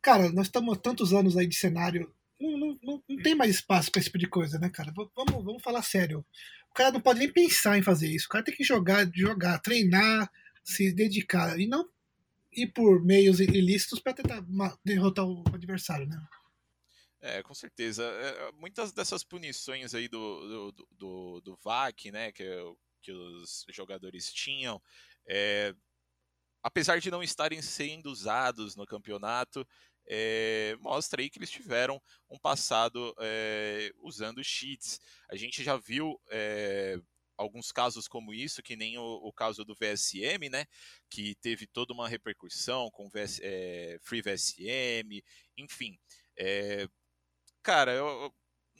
cara, 0.00 0.30
nós 0.30 0.46
estamos 0.46 0.76
há 0.76 0.80
tantos 0.80 1.12
anos 1.12 1.36
aí 1.36 1.46
de 1.46 1.56
cenário, 1.56 2.14
não, 2.50 2.78
não, 2.82 3.02
não, 3.08 3.22
tem 3.22 3.34
mais 3.34 3.56
espaço 3.56 3.90
para 3.90 4.00
esse 4.00 4.08
tipo 4.08 4.18
de 4.18 4.28
coisa, 4.28 4.58
né, 4.58 4.68
cara? 4.68 4.92
Vamos, 4.92 5.44
vamos 5.44 5.62
falar 5.62 5.82
sério. 5.82 6.24
O 6.70 6.74
cara 6.74 6.92
não 6.92 7.00
pode 7.00 7.18
nem 7.18 7.32
pensar 7.32 7.78
em 7.78 7.82
fazer 7.82 8.08
isso. 8.08 8.26
O 8.26 8.28
cara 8.28 8.44
tem 8.44 8.54
que 8.54 8.64
jogar, 8.64 9.08
jogar, 9.14 9.58
treinar, 9.58 10.30
se 10.64 10.92
dedicar 10.92 11.58
e 11.58 11.66
não 11.66 11.88
ir 12.52 12.68
por 12.68 13.02
meios 13.02 13.40
ilícitos 13.40 13.98
para 13.98 14.14
tentar 14.14 14.44
derrotar 14.84 15.26
o 15.26 15.42
adversário, 15.52 16.06
né? 16.06 16.20
É, 17.20 17.42
com 17.42 17.54
certeza. 17.54 18.02
É, 18.02 18.48
é, 18.48 18.52
muitas 18.52 18.92
dessas 18.92 19.22
punições 19.22 19.94
aí 19.94 20.08
do, 20.08 20.72
do, 20.72 20.88
do, 20.90 21.40
do 21.40 21.58
VAC, 21.62 22.10
né, 22.10 22.32
que, 22.32 22.44
que 23.00 23.12
os 23.12 23.64
jogadores 23.70 24.32
tinham, 24.32 24.82
é, 25.26 25.74
apesar 26.62 27.00
de 27.00 27.10
não 27.10 27.22
estarem 27.22 27.62
sendo 27.62 28.10
usados 28.10 28.76
no 28.76 28.86
campeonato, 28.86 29.66
é, 30.08 30.76
mostra 30.80 31.22
aí 31.22 31.30
que 31.30 31.38
eles 31.38 31.50
tiveram 31.50 32.00
um 32.30 32.38
passado 32.38 33.14
é, 33.18 33.92
usando 34.00 34.42
cheats. 34.42 35.00
A 35.30 35.36
gente 35.36 35.62
já 35.62 35.76
viu 35.76 36.20
é, 36.30 36.98
alguns 37.36 37.72
casos 37.72 38.08
como 38.08 38.34
isso, 38.34 38.62
que 38.62 38.76
nem 38.76 38.98
o, 38.98 39.02
o, 39.02 39.32
caso 39.32 39.64
do 39.64 39.74
VSM, 39.74 40.48
né? 40.50 40.66
Que 41.10 41.34
teve 41.36 41.66
toda 41.66 41.92
uma 41.92 42.08
repercussão 42.08 42.90
com 42.90 43.08
VS, 43.08 43.40
Free 44.02 44.22
VSM, 44.22 45.22
enfim. 45.56 45.98
Cara, 47.62 47.92
eu, 47.92 48.32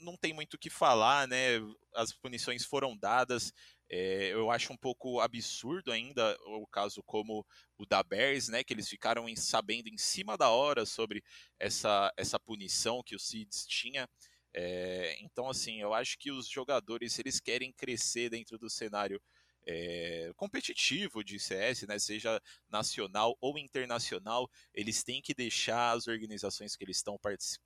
não 0.03 0.17
tem 0.17 0.33
muito 0.33 0.55
o 0.55 0.57
que 0.57 0.69
falar, 0.69 1.27
né? 1.27 1.59
As 1.95 2.13
punições 2.13 2.65
foram 2.65 2.97
dadas. 2.97 3.53
É, 3.95 4.33
eu 4.33 4.49
acho 4.49 4.73
um 4.73 4.77
pouco 4.77 5.19
absurdo 5.19 5.91
ainda 5.91 6.35
o 6.47 6.65
caso 6.65 7.03
como 7.03 7.45
o 7.77 7.85
da 7.85 8.01
Bears, 8.01 8.47
né? 8.49 8.63
Que 8.63 8.73
eles 8.73 8.89
ficaram 8.89 9.29
em, 9.29 9.35
sabendo 9.35 9.87
em 9.87 9.99
cima 9.99 10.35
da 10.35 10.49
hora 10.49 10.83
sobre 10.83 11.23
essa, 11.59 12.11
essa 12.17 12.39
punição 12.39 13.03
que 13.03 13.15
o 13.15 13.19
Seeds 13.19 13.67
tinha. 13.67 14.09
É, 14.51 15.15
então, 15.21 15.47
assim, 15.47 15.79
eu 15.79 15.93
acho 15.93 16.17
que 16.17 16.31
os 16.31 16.47
jogadores, 16.47 17.19
eles 17.19 17.39
querem 17.39 17.71
crescer 17.71 18.31
dentro 18.31 18.57
do 18.57 18.67
cenário 18.67 19.21
é, 19.67 20.31
competitivo 20.35 21.23
de 21.23 21.39
CS, 21.39 21.85
né, 21.85 21.99
seja 21.99 22.41
nacional 22.69 23.37
ou 23.39 23.59
internacional, 23.59 24.49
eles 24.73 25.03
têm 25.03 25.21
que 25.21 25.35
deixar 25.35 25.91
as 25.91 26.07
organizações 26.07 26.75
que 26.75 26.83
eles 26.83 26.97
estão 26.97 27.15
particip, 27.19 27.63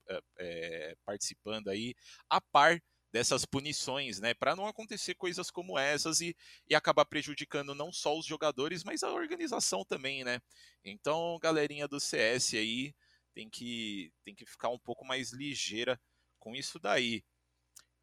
participando 1.05 1.69
aí 1.69 1.95
a 2.29 2.41
par 2.41 2.81
dessas 3.11 3.45
punições, 3.45 4.19
né, 4.19 4.33
para 4.33 4.55
não 4.55 4.67
acontecer 4.67 5.15
coisas 5.15 5.49
como 5.49 5.77
essas 5.77 6.21
e, 6.21 6.35
e 6.69 6.75
acabar 6.75 7.05
prejudicando 7.05 7.73
não 7.73 7.91
só 7.91 8.17
os 8.17 8.25
jogadores, 8.25 8.83
mas 8.83 9.03
a 9.03 9.11
organização 9.11 9.85
também, 9.85 10.23
né. 10.23 10.41
Então, 10.83 11.39
galerinha 11.41 11.87
do 11.87 11.99
CS 11.99 12.55
aí 12.55 12.93
tem 13.33 13.49
que 13.49 14.11
tem 14.23 14.35
que 14.35 14.45
ficar 14.45 14.69
um 14.69 14.79
pouco 14.79 15.05
mais 15.05 15.31
ligeira 15.31 15.99
com 16.39 16.55
isso 16.55 16.79
daí. 16.79 17.23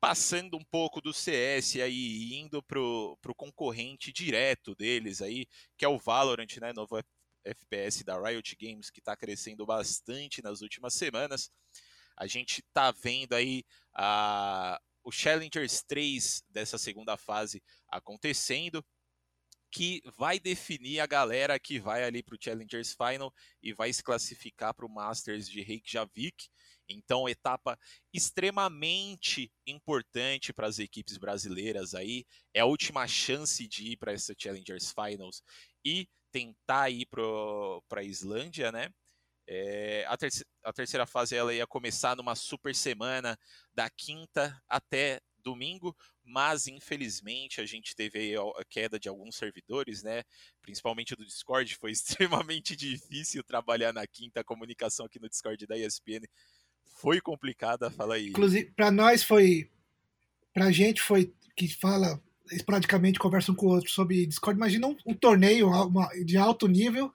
Passando 0.01 0.57
um 0.57 0.65
pouco 0.65 1.01
do 1.01 1.13
CS 1.15 1.77
aí 1.77 2.35
indo 2.35 2.63
pro, 2.63 3.17
pro 3.23 3.35
concorrente 3.35 4.13
direto 4.13 4.75
deles 4.75 5.23
aí, 5.23 5.47
que 5.77 5.85
é 5.85 5.89
o 5.89 5.99
Valorant, 5.99 6.57
né, 6.61 6.73
novo 6.73 6.99
FPS 7.45 8.05
da 8.05 8.21
Riot 8.21 8.57
Games 8.57 8.91
que 8.91 9.01
está 9.01 9.17
crescendo 9.17 9.67
bastante 9.67 10.43
nas 10.43 10.61
últimas 10.63 10.95
semanas. 10.95 11.51
A 12.17 12.27
gente 12.27 12.63
tá 12.73 12.91
vendo 12.93 13.35
aí 13.35 13.65
a, 13.93 14.81
o 15.05 15.13
Challengers 15.13 15.83
3 15.83 16.43
dessa 16.49 16.79
segunda 16.79 17.17
fase 17.17 17.63
acontecendo 17.89 18.85
que 19.71 20.01
vai 20.17 20.39
definir 20.39 21.01
a 21.01 21.07
galera 21.07 21.59
que 21.59 21.81
vai 21.81 22.05
ali 22.05 22.23
para 22.23 22.37
o 22.37 22.39
Challengers 22.41 22.95
Final 22.95 23.35
e 23.61 23.73
vai 23.73 23.93
se 23.93 24.05
classificar 24.05 24.73
para 24.73 24.87
o 24.87 24.89
Masters 24.89 25.49
de 25.49 25.63
Reykjavik. 25.63 26.49
Então, 26.89 27.29
etapa 27.29 27.77
extremamente 28.13 29.51
importante 29.67 30.53
para 30.53 30.69
as 30.69 30.79
equipes 30.79 31.19
brasileiras 31.19 31.93
aí. 31.93 32.25
É 32.55 32.61
a 32.61 32.67
última 32.67 33.07
chance 33.09 33.67
de 33.67 33.93
ir 33.93 33.97
para 33.97 34.13
essa 34.13 34.33
Challengers 34.39 34.93
Finals 34.93 35.43
e 35.85 36.09
tentar 36.31 36.91
ir 36.91 37.07
para 37.07 38.01
a 38.01 38.05
Islândia, 38.05 38.71
né? 38.71 38.91
É, 39.49 40.05
a, 40.07 40.17
terceira, 40.17 40.49
a 40.64 40.73
terceira 40.73 41.06
fase 41.06 41.37
ela 41.37 41.54
ia 41.54 41.66
começar 41.66 42.16
numa 42.16 42.35
super 42.35 42.75
semana 42.75 43.38
da 43.75 43.88
quinta 43.90 44.61
até 44.68 45.21
domingo, 45.42 45.94
mas 46.25 46.66
infelizmente 46.66 47.61
a 47.61 47.66
gente 47.66 47.94
teve 47.94 48.35
a 48.35 48.64
queda 48.64 48.99
de 48.99 49.09
alguns 49.09 49.37
servidores, 49.37 50.02
né? 50.02 50.23
Principalmente 50.62 51.14
do 51.14 51.25
Discord, 51.25 51.76
foi 51.76 51.92
extremamente 52.42 52.75
difícil 52.75 53.44
trabalhar 53.44 53.92
na 53.92 54.06
quinta 54.06 54.40
a 54.40 54.44
comunicação 54.44 55.06
aqui 55.06 55.21
no 55.21 55.28
Discord 55.28 55.66
da 55.66 55.76
ESPN. 55.76 56.25
Foi 56.97 57.21
complicada, 57.21 57.90
fala 57.90 58.14
aí. 58.14 58.28
Inclusive, 58.28 58.73
para 58.73 58.90
nós 58.90 59.23
foi 59.23 59.71
pra 60.52 60.73
gente 60.73 61.02
foi 61.02 61.35
que 61.56 61.68
fala 61.68 62.21
esporadicamente 62.50 63.18
conversa 63.18 63.52
um 63.52 63.54
com 63.54 63.66
o 63.66 63.71
outro 63.71 63.90
sobre 63.90 64.26
Discord. 64.26 64.56
Imagina 64.56 64.87
um, 64.87 64.97
um 65.06 65.14
torneio 65.14 65.68
uma, 65.68 66.09
de 66.25 66.37
alto 66.37 66.66
nível, 66.68 67.12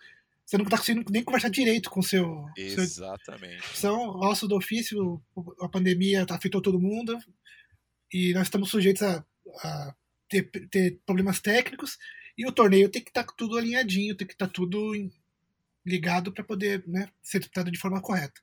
você 0.50 0.58
não 0.58 0.66
está 0.66 0.80
conseguindo 0.80 1.12
nem 1.12 1.24
conversar 1.24 1.50
direito 1.50 1.92
com 1.92 2.02
seu. 2.02 2.44
Exatamente. 2.58 3.62
Seu, 3.68 3.76
são 3.76 4.20
ossos 4.20 4.50
do 4.50 4.56
ofício, 4.56 5.22
a 5.62 5.70
pandemia 5.70 6.26
afetou 6.28 6.60
todo 6.60 6.80
mundo 6.80 7.16
e 8.12 8.34
nós 8.34 8.48
estamos 8.48 8.72
sujeitos 8.72 9.04
a, 9.04 9.24
a 9.64 9.96
ter, 10.28 10.50
ter, 10.72 11.00
problemas 11.06 11.40
técnicos 11.40 12.00
e 12.36 12.48
o 12.48 12.52
torneio 12.52 12.90
tem 12.90 13.04
que 13.04 13.12
estar 13.12 13.26
tá 13.26 13.34
tudo 13.38 13.60
alinhadinho, 13.60 14.18
tem 14.18 14.26
que 14.26 14.34
estar 14.34 14.48
tá 14.48 14.52
tudo 14.52 14.92
ligado 15.86 16.34
para 16.34 16.44
poder 16.44 16.84
né, 16.88 17.08
ser 17.22 17.38
disputado 17.38 17.70
de 17.70 17.78
forma 17.78 18.02
correta. 18.02 18.42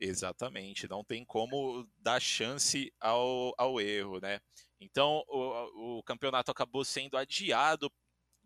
Exatamente, 0.00 0.88
não 0.88 1.04
tem 1.04 1.22
como 1.22 1.86
dar 1.98 2.18
chance 2.18 2.90
ao, 2.98 3.54
ao 3.58 3.78
erro, 3.78 4.20
né? 4.20 4.40
Então 4.80 5.22
o, 5.28 5.98
o 5.98 6.02
campeonato 6.02 6.50
acabou 6.50 6.82
sendo 6.82 7.18
adiado 7.18 7.92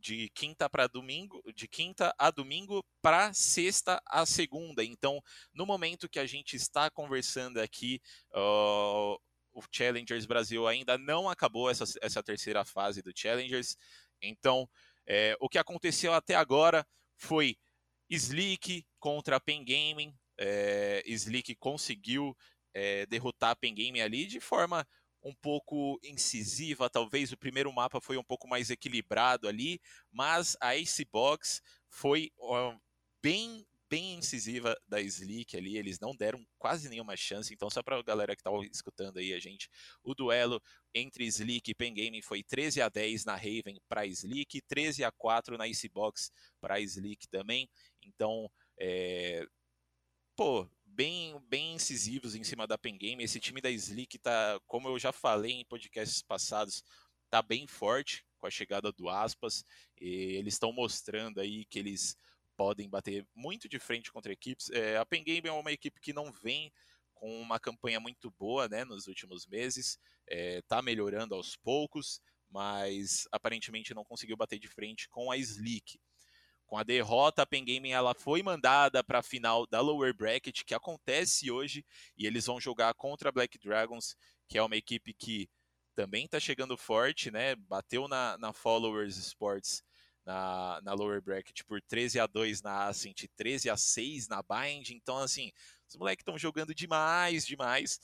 de 0.01 0.31
quinta 0.31 0.69
para 0.69 0.87
domingo, 0.87 1.43
de 1.55 1.69
quinta 1.69 2.15
a 2.19 2.31
domingo 2.31 2.85
para 3.03 3.33
sexta 3.33 4.01
a 4.07 4.25
segunda. 4.25 4.83
Então, 4.83 5.23
no 5.53 5.67
momento 5.67 6.09
que 6.09 6.19
a 6.19 6.27
gente 6.27 6.57
está 6.57 6.91
conversando 6.91 7.61
aqui, 7.61 8.01
uh, 8.35 9.21
o 9.53 9.63
Challengers 9.71 10.27
Brasil 10.27 10.67
ainda 10.67 10.97
não 10.97 11.29
acabou 11.29 11.71
essa, 11.71 11.85
essa 12.01 12.23
terceira 12.23 12.65
fase 12.65 13.03
do 13.03 13.13
Challengers. 13.15 13.77
Então, 14.23 14.69
é, 15.07 15.37
o 15.41 15.49
que 15.49 15.59
aconteceu 15.59 16.13
até 16.15 16.35
agora 16.35 16.87
foi 17.17 17.57
Slick 18.09 18.87
contra 18.99 19.41
Pen 19.41 19.65
Gaming. 19.65 20.15
É, 20.39 21.03
Slick 21.07 21.55
conseguiu 21.57 22.37
é, 22.73 23.07
derrotar 23.07 23.51
a 23.51 23.57
Pen 23.57 23.75
Gaming 23.75 24.01
ali 24.01 24.27
de 24.27 24.41
forma 24.41 24.87
um 25.23 25.35
pouco 25.35 25.99
incisiva, 26.03 26.89
talvez 26.89 27.33
o 27.33 27.37
primeiro 27.37 27.73
mapa 27.73 28.01
foi 28.01 28.17
um 28.17 28.25
pouco 28.25 28.49
mais 28.49 28.71
equilibrado 28.71 29.49
ali, 29.49 29.81
mas 30.11 30.57
a 30.61 30.77
Icebox 30.77 31.61
foi 31.89 32.31
bem 33.23 33.67
bem 33.91 34.15
incisiva 34.15 34.77
da 34.87 35.01
Slick 35.01 35.57
ali, 35.57 35.77
eles 35.77 35.99
não 35.99 36.15
deram 36.15 36.47
quase 36.57 36.89
nenhuma 36.89 37.17
chance, 37.17 37.53
então 37.53 37.69
só 37.69 37.83
para 37.83 37.99
a 37.99 38.03
galera 38.03 38.37
que 38.37 38.43
tá 38.43 38.51
escutando 38.73 39.19
aí 39.19 39.35
a 39.35 39.41
gente, 39.41 39.69
o 40.05 40.15
duelo 40.15 40.63
entre 40.95 41.27
Slick 41.27 41.69
e 41.69 41.75
Pen 41.75 41.93
Gaming 41.93 42.23
foi 42.23 42.45
13 42.45 42.81
a 42.81 42.89
10 42.89 43.25
na 43.25 43.35
Raven 43.35 43.81
para 43.89 44.07
Slick, 44.07 44.63
13 44.63 45.03
a 45.03 45.11
4 45.11 45.59
na 45.59 45.67
Icebox 45.67 46.31
para 46.61 46.81
Slick 46.81 47.27
também, 47.27 47.69
então, 48.01 48.49
é... 48.79 49.45
pô, 50.37 50.71
bem, 50.95 51.39
bem 51.49 51.75
incisivos 51.75 52.35
em 52.35 52.45
cima 52.45 52.67
da 52.67 52.79
Pen 52.79 52.97
Game, 52.97 53.23
esse 53.23 53.41
time 53.41 53.61
da 53.61 53.71
Slick 53.71 54.19
tá, 54.19 54.61
como 54.67 54.89
eu 54.89 54.99
já 54.99 55.13
falei 55.13 55.53
em 55.53 55.65
podcasts 55.65 56.23
passados, 56.23 56.83
tá 57.29 57.41
bem 57.43 57.67
forte 57.67 58.25
com 58.39 58.47
a 58.47 58.51
chegada 58.51 58.91
do 58.93 59.09
Aspas, 59.09 59.65
eles 59.97 60.55
estão 60.55 60.73
mostrando 60.73 61.41
aí 61.41 61.65
que 61.67 61.79
eles 61.79 62.17
podem 62.57 62.89
bater 62.89 63.27
muito 63.35 63.69
de 63.69 63.79
frente 63.79 64.13
contra 64.13 64.33
equipes. 64.33 64.71
É, 64.71 64.97
a 64.97 65.07
Pen 65.07 65.25
Game 65.25 65.49
é 65.49 65.53
uma 65.53 65.73
equipe 65.73 66.01
que 66.01 66.13
não 66.13 66.33
vem 66.33 66.73
com 67.15 67.41
uma 67.41 67.61
campanha 67.61 68.01
muito 68.01 68.31
boa 68.31 68.69
né, 68.69 68.85
nos 68.85 69.07
últimos 69.07 69.47
meses, 69.47 69.99
está 70.27 70.79
é, 70.79 70.83
melhorando 70.83 71.35
aos 71.35 71.55
poucos, 71.57 72.21
mas 72.51 73.29
aparentemente 73.31 73.95
não 73.95 74.05
conseguiu 74.05 74.37
bater 74.37 74.59
de 74.59 74.69
frente 74.69 75.09
com 75.09 75.31
a 75.31 75.37
Slick. 75.37 76.01
Com 76.71 76.79
a 76.79 76.85
derrota, 76.85 77.43
a 77.43 77.47
Pen 77.47 77.65
Gaming 77.65 77.91
ela 77.91 78.15
foi 78.15 78.45
mandada 78.45 79.03
para 79.03 79.19
a 79.19 79.23
final 79.25 79.67
da 79.67 79.81
Lower 79.81 80.15
Bracket, 80.15 80.63
que 80.63 80.73
acontece 80.73 81.51
hoje, 81.51 81.85
e 82.17 82.29
eles 82.29 82.47
vão 82.47 82.61
jogar 82.61 82.95
contra 82.95 83.29
a 83.29 83.33
Black 83.33 83.59
Dragons, 83.59 84.15
que 84.49 84.57
é 84.57 84.63
uma 84.63 84.77
equipe 84.77 85.13
que 85.13 85.51
também 85.97 86.27
está 86.27 86.39
chegando 86.39 86.77
forte, 86.77 87.29
né? 87.29 87.57
Bateu 87.57 88.07
na, 88.07 88.39
na 88.39 88.53
Followers 88.53 89.17
Sports 89.17 89.83
na, 90.25 90.81
na 90.85 90.93
lower 90.93 91.21
bracket 91.21 91.65
por 91.65 91.83
13 91.83 92.21
a 92.21 92.27
2 92.29 92.63
na 92.63 92.87
Ascent, 92.87 93.25
13 93.35 93.69
a 93.69 93.77
6 93.77 94.29
na 94.29 94.41
Bind. 94.41 94.91
Então, 94.91 95.19
assim, 95.19 95.51
os 95.89 95.97
moleques 95.97 96.23
estão 96.23 96.39
jogando 96.39 96.73
demais, 96.73 97.45
demais. 97.45 97.99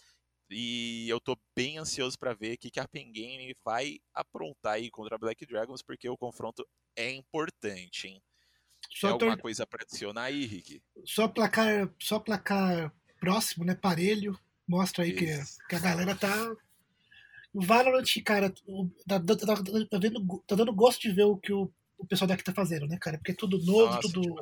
E 0.51 1.09
eu 1.09 1.21
tô 1.21 1.39
bem 1.55 1.79
ansioso 1.79 2.19
para 2.19 2.35
ver 2.35 2.55
o 2.55 2.59
que, 2.59 2.73
que 2.73 2.81
a 2.81 2.89
Pen 2.89 3.13
Game 3.13 3.55
vai 3.65 4.01
aprontar 4.13 4.75
aí 4.75 4.91
contra 4.91 5.15
a 5.15 5.19
Black 5.19 5.47
Dragons, 5.47 5.83
porque 5.83 6.09
o 6.09 6.19
confronto 6.19 6.67
é 6.97 7.13
importante, 7.13 8.09
hein? 8.09 8.21
Só 8.91 9.09
Tem 9.09 9.13
alguma 9.13 9.37
coisa 9.37 9.67
para 9.67 9.83
adicionar 9.83 10.25
aí, 10.25 10.47
Rick? 10.47 10.83
Só 11.05 11.29
placar, 11.29 11.91
só 11.99 12.19
placar 12.19 12.93
próximo, 13.21 13.65
né? 13.65 13.75
Parelho. 13.75 14.39
Mostra 14.67 15.05
aí 15.05 15.13
que, 15.13 15.27
que 15.69 15.77
a 15.77 15.79
galera 15.79 16.15
tá 16.15 16.57
o 17.55 17.63
Valorant, 17.63 18.05
cara, 18.23 18.51
tá, 18.51 19.19
tá, 19.19 19.37
tá, 19.37 19.57
tá, 19.91 19.99
vendo, 19.99 20.43
tá 20.47 20.55
dando 20.57 20.75
gosto 20.75 21.01
de 21.01 21.13
ver 21.13 21.25
o 21.25 21.39
que 21.39 21.53
o 21.53 21.73
o 21.99 22.07
pessoal 22.07 22.29
daqui 22.29 22.45
tá 22.45 22.53
fazendo, 22.53 22.87
né, 22.87 22.99
cara? 23.01 23.19
Porque 23.19 23.33
é 23.33 23.35
tudo 23.35 23.59
novo, 23.65 23.95
Nossa, 23.95 24.01
tudo. 24.01 24.35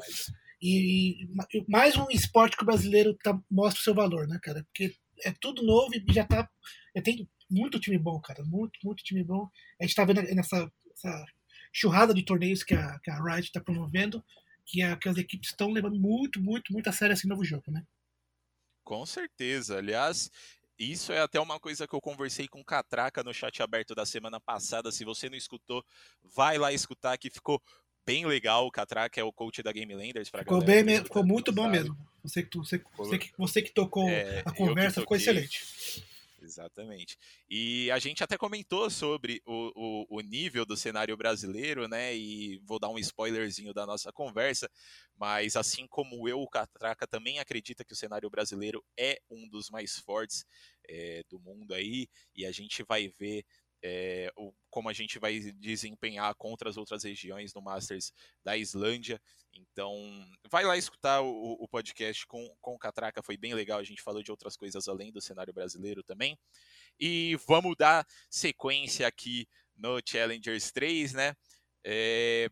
E, 0.60 1.24
e, 1.24 1.28
mais 1.68 1.96
um 1.96 2.06
esporte 2.10 2.56
que 2.56 2.62
o 2.62 2.66
brasileiro 2.66 3.14
tá, 3.22 3.38
mostra 3.50 3.80
o 3.80 3.84
seu 3.84 3.94
valor, 3.94 4.26
né, 4.26 4.38
cara? 4.42 4.64
Porque 4.64 4.94
é 5.22 5.32
tudo 5.40 5.62
novo 5.62 5.92
e 5.94 6.12
já 6.12 6.24
tá. 6.24 6.48
Já 6.94 7.02
tem 7.02 7.28
muito 7.50 7.78
time 7.78 7.98
bom, 7.98 8.20
cara. 8.20 8.42
Muito, 8.44 8.78
muito 8.82 9.04
time 9.04 9.22
bom. 9.22 9.48
A 9.80 9.84
gente 9.84 9.94
tá 9.94 10.04
vendo 10.04 10.22
nessa 10.22 10.70
churrada 11.75 12.14
de 12.14 12.23
torneios 12.23 12.62
que 12.62 12.73
a, 12.73 12.99
que 13.00 13.11
a 13.11 13.21
Riot 13.21 13.50
tá 13.50 13.61
promovendo, 13.61 14.25
que, 14.64 14.81
a, 14.81 14.97
que 14.97 15.09
as 15.09 15.19
equipes 15.19 15.50
estão 15.50 15.73
levando 15.73 15.99
muito, 15.99 16.40
muito, 16.40 16.73
muito 16.73 16.88
a 16.88 16.93
sério 16.93 17.12
esse 17.12 17.26
novo 17.26 17.45
jogo, 17.45 17.64
né? 17.69 17.85
Com 18.85 19.04
certeza. 19.04 19.78
Aliás, 19.78 20.31
isso 20.78 21.12
é 21.12 21.21
até 21.21 21.40
uma 21.40 21.59
coisa 21.59 21.88
que 21.88 21.95
eu 21.95 22.00
conversei 22.00 22.47
com 22.47 22.61
o 22.61 22.64
Catraca 22.64 23.25
no 23.25 23.35
chat 23.35 23.61
aberto 23.61 23.93
da 23.93 24.07
semana 24.07 24.38
passada. 24.38 24.93
Se 24.93 25.04
você 25.04 25.28
não 25.28 25.37
escutou, 25.37 25.85
vai 26.23 26.59
lá 26.59 26.73
escutar 26.73 27.19
que 27.19 27.28
ficou 27.28 27.61
bem 28.07 28.25
legal. 28.25 28.66
O 28.66 28.71
Catraca 28.71 29.21
é 29.21 29.25
o 29.25 29.33
coach 29.33 29.61
da 29.61 29.73
Game 29.73 29.93
Landers. 29.95 30.28
Ficou, 30.28 30.62
bem, 30.62 31.02
ficou 31.02 31.26
muito 31.26 31.50
bom 31.50 31.69
mesmo. 31.69 31.97
Você, 32.23 32.49
você, 32.54 32.81
você, 32.97 33.19
que, 33.19 33.33
você 33.37 33.62
que 33.62 33.73
tocou 33.73 34.09
é, 34.09 34.43
a 34.45 34.52
conversa 34.52 35.00
ficou 35.00 35.16
excelente. 35.16 35.64
Exatamente. 36.44 37.18
E 37.48 37.90
a 37.90 37.98
gente 37.98 38.22
até 38.22 38.36
comentou 38.36 38.90
sobre 38.90 39.40
o, 39.46 39.72
o, 39.74 40.18
o, 40.18 40.20
nível 40.20 40.66
do 40.66 40.76
cenário 40.76 41.16
brasileiro, 41.16 41.88
né? 41.88 42.14
E 42.14 42.58
vou 42.64 42.78
dar 42.78 42.90
um 42.90 42.98
spoilerzinho 42.98 43.72
da 43.72 43.86
nossa 43.86 44.12
conversa, 44.12 44.70
mas 45.16 45.56
assim 45.56 45.86
como 45.86 46.28
eu, 46.28 46.40
o 46.40 46.48
Catraca 46.48 47.06
também 47.06 47.38
acredita 47.38 47.84
que 47.84 47.94
o 47.94 47.96
cenário 47.96 48.28
brasileiro 48.28 48.84
é 48.96 49.18
um 49.30 49.48
dos 49.48 49.70
mais 49.70 49.98
fortes 49.98 50.44
é, 50.88 51.22
do 51.30 51.40
mundo 51.40 51.72
aí, 51.72 52.08
e 52.34 52.44
a 52.44 52.52
gente 52.52 52.82
vai 52.82 53.08
ver 53.08 53.44
é, 53.87 54.33
o, 54.35 54.50
como 54.71 54.88
a 54.88 54.95
gente 54.95 55.19
vai 55.19 55.38
desempenhar 55.38 56.35
contra 56.37 56.71
as 56.71 56.79
outras 56.79 57.05
regiões 57.05 57.53
no 57.53 57.61
Masters 57.61 58.14
da 58.43 58.57
Islândia. 58.57 59.21
Então, 59.53 59.95
vai 60.50 60.64
lá 60.64 60.75
escutar 60.75 61.21
o, 61.21 61.53
o, 61.61 61.69
podcast 61.69 62.26
com, 62.26 62.49
com 62.62 62.75
o 62.75 62.79
Catraca, 62.79 63.23
foi 63.23 63.37
bem 63.37 63.53
legal. 63.53 63.79
A 63.79 63.85
gente 63.85 64.00
falou 64.00 64.23
de 64.23 64.31
outras 64.31 64.57
coisas 64.57 64.88
além 64.88 65.12
do 65.12 65.21
cenário 65.21 65.53
brasileiro 65.53 66.03
também. 66.03 66.38
E 66.99 67.38
vamos 67.47 67.76
dar 67.76 68.07
sequência 68.31 69.07
aqui 69.07 69.47
no 69.76 70.00
Challengers 70.03 70.73
3, 70.73 71.12
né? 71.12 71.37
É, 71.85 72.49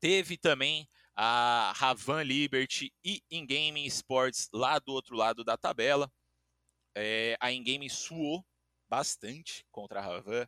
teve 0.00 0.36
também 0.36 0.88
a 1.14 1.72
Ravan 1.76 2.24
Liberty 2.24 2.92
e 3.04 3.22
Ingame 3.30 3.86
Sports 3.86 4.48
lá 4.52 4.80
do 4.80 4.92
outro 4.92 5.14
lado 5.14 5.44
da 5.44 5.56
tabela. 5.56 6.10
É, 6.96 7.36
a 7.38 7.52
Ingame 7.52 7.88
suou 7.88 8.44
bastante 8.94 9.66
contra 9.72 9.98
a 9.98 10.02
Ravan, 10.02 10.46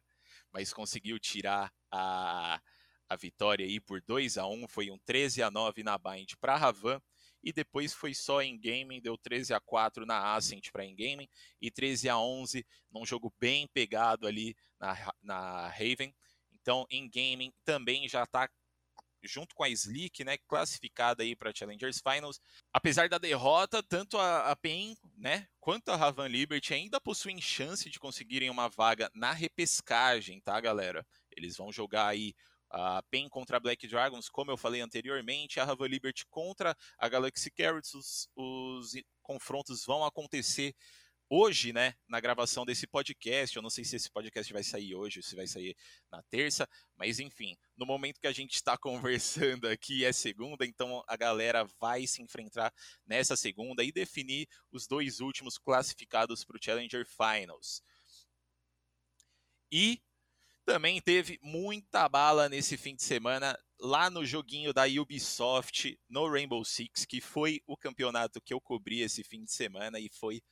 mas 0.52 0.72
conseguiu 0.72 1.18
tirar 1.18 1.72
a, 1.90 2.62
a 3.08 3.16
vitória 3.16 3.66
aí 3.66 3.80
por 3.80 4.00
2 4.00 4.38
a 4.38 4.46
1 4.46 4.68
foi 4.68 4.88
um 4.88 4.98
13 4.98 5.42
a 5.42 5.50
9 5.50 5.82
na 5.82 5.98
Bind 5.98 6.34
para 6.40 6.54
a 6.54 6.56
Ravan 6.56 7.02
e 7.42 7.52
depois 7.52 7.92
foi 7.92 8.14
só 8.14 8.40
em 8.40 8.56
gaming, 8.56 9.00
deu 9.00 9.18
13 9.18 9.52
a 9.52 9.58
4 9.58 10.06
na 10.06 10.36
Ascent 10.36 10.70
para 10.70 10.84
gaming 10.84 11.28
e 11.60 11.72
13 11.72 12.08
a 12.08 12.18
11 12.18 12.64
num 12.88 13.04
jogo 13.04 13.34
bem 13.40 13.66
pegado 13.66 14.28
ali 14.28 14.56
na, 14.78 15.12
na 15.20 15.68
Raven. 15.68 16.14
Então, 16.52 16.86
em 16.88 17.10
gaming 17.10 17.52
também 17.64 18.08
já 18.08 18.22
está 18.22 18.48
junto 19.26 19.54
com 19.54 19.64
a 19.64 19.68
Slick, 19.68 20.24
né, 20.24 20.36
classificada 20.48 21.22
aí 21.22 21.34
para 21.34 21.54
Challengers 21.54 22.00
Finals. 22.00 22.40
Apesar 22.72 23.08
da 23.08 23.18
derrota, 23.18 23.82
tanto 23.82 24.18
a, 24.18 24.50
a 24.50 24.56
PEN, 24.56 24.96
né, 25.16 25.46
quanto 25.60 25.90
a 25.90 25.96
Ravan 25.96 26.28
Liberty 26.28 26.74
ainda 26.74 27.00
possuem 27.00 27.40
chance 27.40 27.88
de 27.90 27.98
conseguirem 27.98 28.50
uma 28.50 28.68
vaga 28.68 29.10
na 29.14 29.32
repescagem, 29.32 30.40
tá, 30.40 30.60
galera? 30.60 31.06
Eles 31.36 31.56
vão 31.56 31.72
jogar 31.72 32.08
aí 32.08 32.34
a 32.70 33.02
PEN 33.10 33.28
contra 33.28 33.56
a 33.56 33.60
Black 33.60 33.86
Dragons, 33.86 34.28
como 34.28 34.50
eu 34.50 34.56
falei 34.56 34.80
anteriormente, 34.80 35.60
a 35.60 35.64
Ravan 35.64 35.86
Liberty 35.86 36.26
contra 36.28 36.76
a 36.98 37.08
Galaxy 37.08 37.50
Carrots, 37.50 37.94
os, 37.94 38.28
os 38.34 38.92
confrontos 39.22 39.84
vão 39.84 40.04
acontecer 40.04 40.74
hoje, 41.28 41.72
né, 41.72 41.94
na 42.08 42.20
gravação 42.20 42.64
desse 42.64 42.86
podcast, 42.86 43.56
eu 43.56 43.62
não 43.62 43.70
sei 43.70 43.84
se 43.84 43.96
esse 43.96 44.10
podcast 44.10 44.52
vai 44.52 44.62
sair 44.62 44.94
hoje 44.94 45.22
se 45.22 45.34
vai 45.34 45.46
sair 45.46 45.76
na 46.10 46.22
terça, 46.24 46.68
mas 46.96 47.18
enfim, 47.18 47.56
no 47.76 47.84
momento 47.84 48.20
que 48.20 48.26
a 48.26 48.32
gente 48.32 48.54
está 48.54 48.76
conversando 49.58 49.68
aqui 49.68 50.04
é 50.04 50.12
segunda, 50.12 50.64
então 50.64 51.02
a 51.06 51.16
galera 51.16 51.64
vai 51.80 52.06
se 52.06 52.22
enfrentar 52.22 52.72
nessa 53.06 53.36
segunda 53.36 53.82
e 53.82 53.92
definir 53.92 54.48
os 54.70 54.86
dois 54.86 55.20
últimos 55.20 55.58
classificados 55.58 56.44
para 56.44 56.56
o 56.56 56.62
Challenger 56.62 57.06
Finals. 57.06 57.82
E 59.70 60.00
também 60.64 61.00
teve 61.00 61.38
muita 61.42 62.08
bala 62.08 62.48
nesse 62.48 62.76
fim 62.76 62.94
de 62.94 63.02
semana 63.02 63.56
lá 63.78 64.10
no 64.10 64.24
joguinho 64.24 64.72
da 64.72 64.84
Ubisoft 64.84 65.98
no 66.08 66.28
Rainbow 66.28 66.64
Six, 66.64 67.04
que 67.04 67.20
foi 67.20 67.60
o 67.66 67.76
campeonato 67.76 68.40
que 68.40 68.52
eu 68.52 68.60
cobri 68.60 69.00
esse 69.00 69.22
fim 69.22 69.44
de 69.44 69.52
semana 69.52 70.00
e 70.00 70.08
foi 70.08 70.42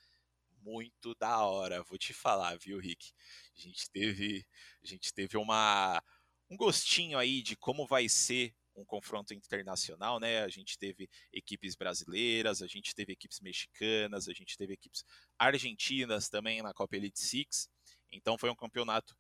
muito 0.64 1.14
da 1.16 1.44
hora, 1.44 1.82
vou 1.82 1.98
te 1.98 2.14
falar, 2.14 2.56
viu, 2.58 2.78
Rick? 2.78 3.12
A 3.56 3.60
gente 3.60 3.90
teve, 3.90 4.46
a 4.82 4.86
gente 4.86 5.12
teve 5.12 5.36
uma, 5.36 6.02
um 6.50 6.56
gostinho 6.56 7.18
aí 7.18 7.42
de 7.42 7.54
como 7.54 7.86
vai 7.86 8.08
ser 8.08 8.54
um 8.74 8.84
confronto 8.84 9.32
internacional, 9.32 10.18
né? 10.18 10.42
A 10.42 10.48
gente 10.48 10.76
teve 10.78 11.08
equipes 11.32 11.76
brasileiras, 11.76 12.62
a 12.62 12.66
gente 12.66 12.94
teve 12.94 13.12
equipes 13.12 13.40
mexicanas, 13.40 14.28
a 14.28 14.32
gente 14.32 14.56
teve 14.56 14.72
equipes 14.72 15.04
argentinas 15.38 16.28
também 16.28 16.62
na 16.62 16.72
Copa 16.72 16.96
Elite 16.96 17.20
Six. 17.20 17.68
Então 18.10 18.36
foi 18.36 18.50
um 18.50 18.56
campeonato 18.56 19.16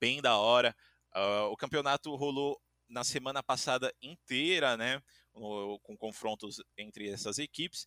bem 0.00 0.20
da 0.20 0.36
hora. 0.38 0.74
Uh, 1.14 1.50
o 1.52 1.56
campeonato 1.56 2.14
rolou 2.16 2.60
na 2.88 3.04
semana 3.04 3.42
passada 3.42 3.92
inteira, 4.02 4.76
né? 4.76 5.00
No, 5.34 5.78
com 5.80 5.96
confrontos 5.96 6.60
entre 6.76 7.08
essas 7.08 7.38
equipes. 7.38 7.86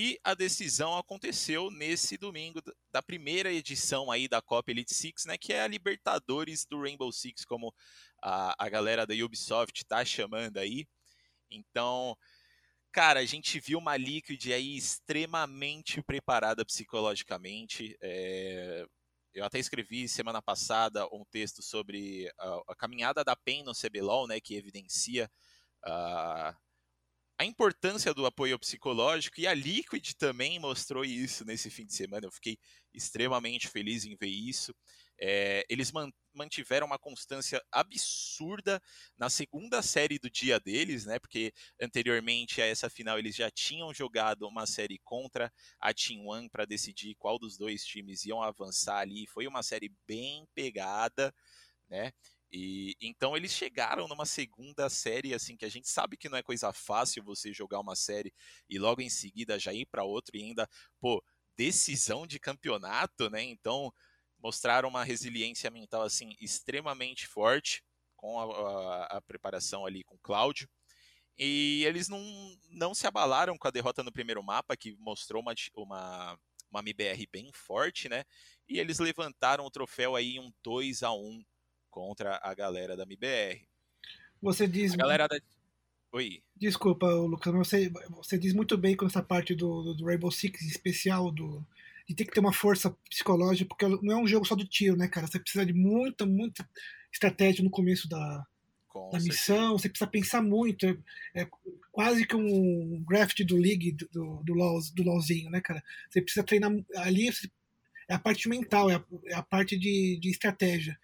E 0.00 0.16
a 0.22 0.32
decisão 0.32 0.96
aconteceu 0.96 1.72
nesse 1.72 2.16
domingo 2.16 2.62
da 2.88 3.02
primeira 3.02 3.52
edição 3.52 4.12
aí 4.12 4.28
da 4.28 4.40
Copa 4.40 4.70
Elite 4.70 4.94
Six, 4.94 5.24
né, 5.24 5.36
que 5.36 5.52
é 5.52 5.62
a 5.62 5.66
Libertadores 5.66 6.64
do 6.64 6.80
Rainbow 6.80 7.10
Six, 7.10 7.44
como 7.44 7.74
a, 8.22 8.54
a 8.64 8.68
galera 8.68 9.04
da 9.04 9.12
Ubisoft 9.12 9.84
tá 9.86 10.04
chamando 10.04 10.58
aí. 10.58 10.86
Então, 11.50 12.16
cara, 12.92 13.18
a 13.18 13.24
gente 13.24 13.58
viu 13.58 13.80
uma 13.80 13.96
Liquid 13.96 14.52
aí 14.52 14.76
extremamente 14.76 16.00
preparada 16.00 16.64
psicologicamente. 16.64 17.98
É... 18.00 18.86
Eu 19.34 19.44
até 19.44 19.58
escrevi 19.58 20.08
semana 20.08 20.40
passada 20.40 21.08
um 21.12 21.24
texto 21.28 21.60
sobre 21.60 22.32
a, 22.38 22.62
a 22.68 22.76
caminhada 22.76 23.24
da 23.24 23.34
PEN 23.34 23.64
no 23.64 23.72
CBLOL, 23.74 24.28
né, 24.28 24.38
que 24.40 24.54
evidencia 24.54 25.28
uh, 25.84 26.56
a 27.38 27.44
importância 27.44 28.12
do 28.12 28.26
apoio 28.26 28.58
psicológico 28.58 29.40
e 29.40 29.46
a 29.46 29.54
Liquid 29.54 30.12
também 30.14 30.58
mostrou 30.58 31.04
isso 31.04 31.44
nesse 31.44 31.70
fim 31.70 31.86
de 31.86 31.94
semana. 31.94 32.26
Eu 32.26 32.32
fiquei 32.32 32.58
extremamente 32.92 33.68
feliz 33.68 34.04
em 34.04 34.16
ver 34.16 34.26
isso. 34.26 34.74
É, 35.20 35.64
eles 35.68 35.92
mantiveram 36.34 36.86
uma 36.88 36.98
constância 36.98 37.62
absurda 37.70 38.82
na 39.16 39.30
segunda 39.30 39.80
série 39.82 40.18
do 40.18 40.28
dia 40.28 40.58
deles, 40.58 41.06
né? 41.06 41.20
Porque 41.20 41.52
anteriormente 41.80 42.60
a 42.60 42.66
essa 42.66 42.90
final 42.90 43.18
eles 43.18 43.36
já 43.36 43.50
tinham 43.50 43.94
jogado 43.94 44.42
uma 44.42 44.66
série 44.66 44.98
contra 45.04 45.52
a 45.80 45.94
Team 45.94 46.26
One 46.26 46.50
para 46.50 46.64
decidir 46.64 47.14
qual 47.14 47.38
dos 47.38 47.56
dois 47.56 47.84
times 47.84 48.24
iam 48.24 48.42
avançar 48.42 48.98
ali. 48.98 49.28
Foi 49.28 49.46
uma 49.46 49.62
série 49.62 49.92
bem 50.08 50.44
pegada, 50.54 51.32
né? 51.88 52.12
E 52.50 52.96
então 53.00 53.36
eles 53.36 53.52
chegaram 53.52 54.08
numa 54.08 54.24
segunda 54.24 54.88
série 54.88 55.34
assim 55.34 55.56
que 55.56 55.66
a 55.66 55.68
gente 55.68 55.88
sabe 55.88 56.16
que 56.16 56.28
não 56.28 56.38
é 56.38 56.42
coisa 56.42 56.72
fácil 56.72 57.22
você 57.22 57.52
jogar 57.52 57.80
uma 57.80 57.94
série 57.94 58.32
e 58.68 58.78
logo 58.78 59.02
em 59.02 59.10
seguida 59.10 59.58
já 59.58 59.72
ir 59.72 59.86
para 59.86 60.04
outra 60.04 60.36
e 60.36 60.42
ainda, 60.42 60.68
pô, 60.98 61.22
decisão 61.56 62.26
de 62.26 62.38
campeonato, 62.40 63.28
né? 63.28 63.42
Então 63.42 63.92
mostraram 64.38 64.88
uma 64.88 65.04
resiliência 65.04 65.70
mental 65.70 66.02
assim 66.02 66.34
extremamente 66.40 67.26
forte 67.26 67.82
com 68.16 68.38
a, 68.38 68.44
a, 68.44 69.16
a 69.18 69.20
preparação 69.20 69.84
ali 69.84 70.02
com 70.02 70.18
Cláudio. 70.18 70.68
E 71.38 71.84
eles 71.84 72.08
não, 72.08 72.20
não 72.70 72.94
se 72.94 73.06
abalaram 73.06 73.56
com 73.56 73.68
a 73.68 73.70
derrota 73.70 74.02
no 74.02 74.12
primeiro 74.12 74.42
mapa, 74.42 74.76
que 74.76 74.96
mostrou 74.98 75.40
uma, 75.40 75.54
uma, 75.74 76.38
uma 76.68 76.80
MBR 76.80 77.28
bem 77.30 77.52
forte, 77.52 78.08
né? 78.08 78.24
E 78.68 78.80
eles 78.80 78.98
levantaram 78.98 79.64
o 79.64 79.70
troféu 79.70 80.16
aí 80.16 80.40
um 80.40 80.52
2 80.64 81.04
a 81.04 81.12
1 81.12 81.44
contra 81.90 82.40
a 82.42 82.54
galera 82.54 82.96
da 82.96 83.04
MBR. 83.04 83.66
Você 84.40 84.66
diz. 84.66 84.94
A 84.94 84.96
galera 84.96 85.26
da. 85.26 85.38
Oi. 86.12 86.42
Desculpa, 86.56 87.06
Lucas, 87.06 87.52
você, 87.52 87.90
você 88.10 88.38
diz 88.38 88.54
muito 88.54 88.78
bem 88.78 88.96
com 88.96 89.06
essa 89.06 89.22
parte 89.22 89.54
do, 89.54 89.94
do 89.94 90.06
Rainbow 90.06 90.30
Six 90.30 90.62
especial, 90.62 91.30
do, 91.30 91.64
de 92.08 92.14
ter 92.14 92.24
que 92.24 92.32
ter 92.32 92.40
uma 92.40 92.52
força 92.52 92.90
psicológica, 93.10 93.68
porque 93.68 93.86
não 94.02 94.12
é 94.12 94.16
um 94.16 94.26
jogo 94.26 94.46
só 94.46 94.54
do 94.54 94.66
tiro, 94.66 94.96
né, 94.96 95.06
cara? 95.06 95.26
Você 95.26 95.38
precisa 95.38 95.66
de 95.66 95.74
muita, 95.74 96.24
muita 96.24 96.68
estratégia 97.12 97.62
no 97.62 97.70
começo 97.70 98.08
da, 98.08 98.46
da 99.12 99.20
missão, 99.20 99.78
você 99.78 99.88
precisa 99.88 100.10
pensar 100.10 100.42
muito. 100.42 100.86
É, 100.86 100.96
é, 101.42 101.48
quase 101.92 102.26
que 102.26 102.34
um 102.34 103.04
graft 103.06 103.44
do 103.44 103.56
League, 103.56 103.92
do, 103.92 104.08
do, 104.08 104.42
do, 104.44 104.54
LOL, 104.54 104.80
do 104.94 105.02
LOLzinho, 105.02 105.50
né, 105.50 105.60
cara? 105.60 105.82
Você 106.08 106.22
precisa 106.22 106.44
treinar 106.44 106.72
ali, 106.96 107.28
é 108.08 108.14
a 108.14 108.18
parte 108.18 108.48
mental, 108.48 108.90
é 108.90 108.94
a, 108.94 109.04
é 109.26 109.34
a 109.34 109.42
parte 109.42 109.78
de, 109.78 110.18
de 110.18 110.30
estratégia 110.30 110.98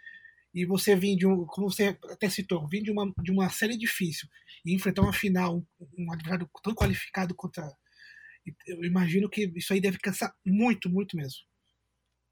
e 0.55 0.65
você 0.65 0.95
vir 0.95 1.17
de 1.17 1.27
um, 1.27 1.45
como 1.47 1.69
você 1.69 1.99
até 2.11 2.31
citou, 2.31 2.67
vir 2.69 2.83
de 2.83 2.93
uma, 2.93 3.13
de 3.23 3.33
uma 3.33 3.51
série 3.51 3.77
difícil 3.77 4.29
e 4.65 4.73
enfrentar 4.75 5.03
uma 5.03 5.13
final, 5.13 5.57
um, 5.57 5.67
um 5.99 6.13
adversário 6.13 6.49
tão 6.63 6.75
qualificado 6.75 7.35
contra. 7.35 7.69
Eu 8.67 8.85
imagino 8.85 9.29
que 9.29 9.51
isso 9.57 9.73
aí 9.73 9.81
deve 9.81 9.99
cansar 9.99 10.33
muito, 10.47 10.89
muito 10.89 11.17
mesmo. 11.17 11.41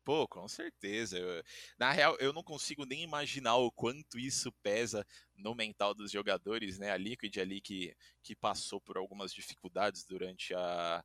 Pô, 0.04 0.26
com 0.26 0.46
certeza. 0.48 1.18
Eu, 1.18 1.42
na 1.78 1.92
real, 1.92 2.16
eu 2.18 2.32
não 2.32 2.42
consigo 2.42 2.85
nem 2.85 3.02
imaginar 3.02 3.56
o 3.56 3.70
quanto 3.70 4.18
isso 4.18 4.52
pesa 4.62 5.06
no 5.37 5.54
mental 5.54 5.94
dos 5.94 6.11
jogadores, 6.11 6.78
né? 6.78 6.90
A 6.90 6.96
Liquid 6.96 7.37
ali 7.38 7.61
que, 7.61 7.94
que 8.22 8.35
passou 8.35 8.80
por 8.80 8.96
algumas 8.96 9.32
dificuldades 9.32 10.04
durante 10.04 10.54
a, 10.54 11.04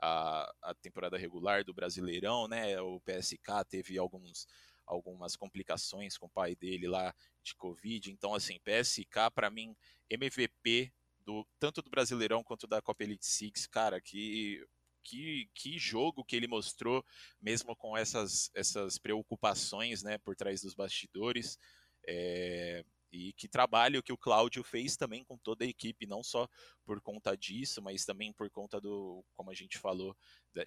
a, 0.00 0.54
a 0.62 0.74
temporada 0.74 1.16
regular 1.16 1.64
do 1.64 1.72
Brasileirão, 1.72 2.46
né? 2.46 2.78
O 2.80 3.00
PSK 3.00 3.64
teve 3.68 3.98
alguns 3.98 4.46
algumas 4.86 5.36
complicações 5.36 6.16
com 6.16 6.26
o 6.26 6.30
pai 6.30 6.54
dele 6.54 6.86
lá 6.86 7.14
de 7.42 7.54
Covid. 7.54 8.10
Então, 8.10 8.34
assim, 8.34 8.58
PSK, 8.60 9.30
para 9.34 9.50
mim, 9.50 9.74
MVP 10.10 10.92
do 11.24 11.46
tanto 11.58 11.80
do 11.82 11.90
Brasileirão 11.90 12.44
quanto 12.44 12.66
da 12.66 12.82
Copa 12.82 13.02
Elite 13.02 13.26
Six, 13.26 13.66
cara, 13.66 14.00
que 14.00 14.64
que, 15.04 15.50
que 15.54 15.78
jogo 15.78 16.24
que 16.24 16.34
ele 16.34 16.48
mostrou, 16.48 17.04
mesmo 17.40 17.76
com 17.76 17.96
essas, 17.96 18.50
essas 18.54 18.98
preocupações 18.98 20.02
né, 20.02 20.16
por 20.18 20.34
trás 20.34 20.62
dos 20.62 20.74
bastidores. 20.74 21.58
É, 22.08 22.82
e 23.12 23.32
que 23.34 23.46
trabalho 23.46 24.02
que 24.02 24.12
o 24.12 24.18
Cláudio 24.18 24.64
fez 24.64 24.96
também 24.96 25.22
com 25.22 25.38
toda 25.38 25.64
a 25.64 25.68
equipe, 25.68 26.06
não 26.06 26.22
só 26.22 26.48
por 26.84 27.00
conta 27.00 27.36
disso, 27.36 27.80
mas 27.80 28.04
também 28.04 28.32
por 28.32 28.50
conta 28.50 28.80
do, 28.80 29.24
como 29.36 29.50
a 29.50 29.54
gente 29.54 29.78
falou, 29.78 30.16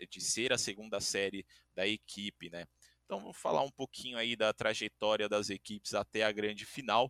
de 0.10 0.21
ser 0.21 0.53
a 0.53 0.58
segunda 0.58 1.01
série 1.01 1.45
da 1.75 1.86
equipe, 1.86 2.49
né? 2.49 2.65
Então 3.07 3.21
vou 3.21 3.31
falar 3.31 3.61
um 3.63 3.71
pouquinho 3.71 4.17
aí 4.17 4.35
da 4.35 4.53
trajetória 4.53 5.29
das 5.29 5.49
equipes 5.49 5.93
até 5.93 6.23
a 6.23 6.31
grande 6.31 6.65
final. 6.65 7.09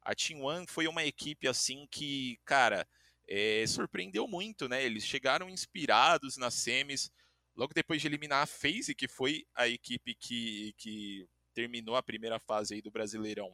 A 0.00 0.14
Team 0.14 0.42
One 0.42 0.64
foi 0.68 0.86
uma 0.86 1.04
equipe 1.04 1.48
assim 1.48 1.88
que, 1.90 2.38
cara, 2.44 2.86
é, 3.28 3.66
surpreendeu 3.66 4.28
muito, 4.28 4.68
né? 4.68 4.84
Eles 4.84 5.04
chegaram 5.04 5.50
inspirados 5.50 6.36
nas 6.36 6.54
semis, 6.54 7.10
logo 7.56 7.74
depois 7.74 8.00
de 8.00 8.06
eliminar 8.06 8.44
a 8.44 8.46
FaZe, 8.46 8.94
que 8.94 9.08
foi 9.08 9.44
a 9.56 9.66
equipe 9.66 10.14
que, 10.14 10.72
que 10.78 11.28
terminou 11.52 11.96
a 11.96 12.02
primeira 12.02 12.38
fase 12.38 12.74
aí 12.74 12.80
do 12.82 12.92
Brasileirão 12.92 13.52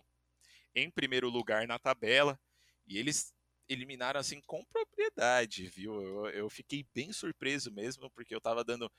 em 0.75 0.91
primeiro 0.91 1.31
lugar 1.31 1.67
na 1.67 1.79
tabela. 1.79 2.39
E 2.87 2.99
eles 2.99 3.33
eliminaram 3.69 4.21
assim 4.21 4.41
com 4.43 4.65
propriedade, 4.67 5.67
viu? 5.67 6.03
Eu, 6.03 6.27
eu 6.31 6.51
fiquei 6.51 6.85
bem 6.95 7.13
surpreso 7.13 7.73
mesmo, 7.73 8.11
porque 8.11 8.35
eu 8.35 8.39
estava 8.39 8.63
dando. 8.63 8.91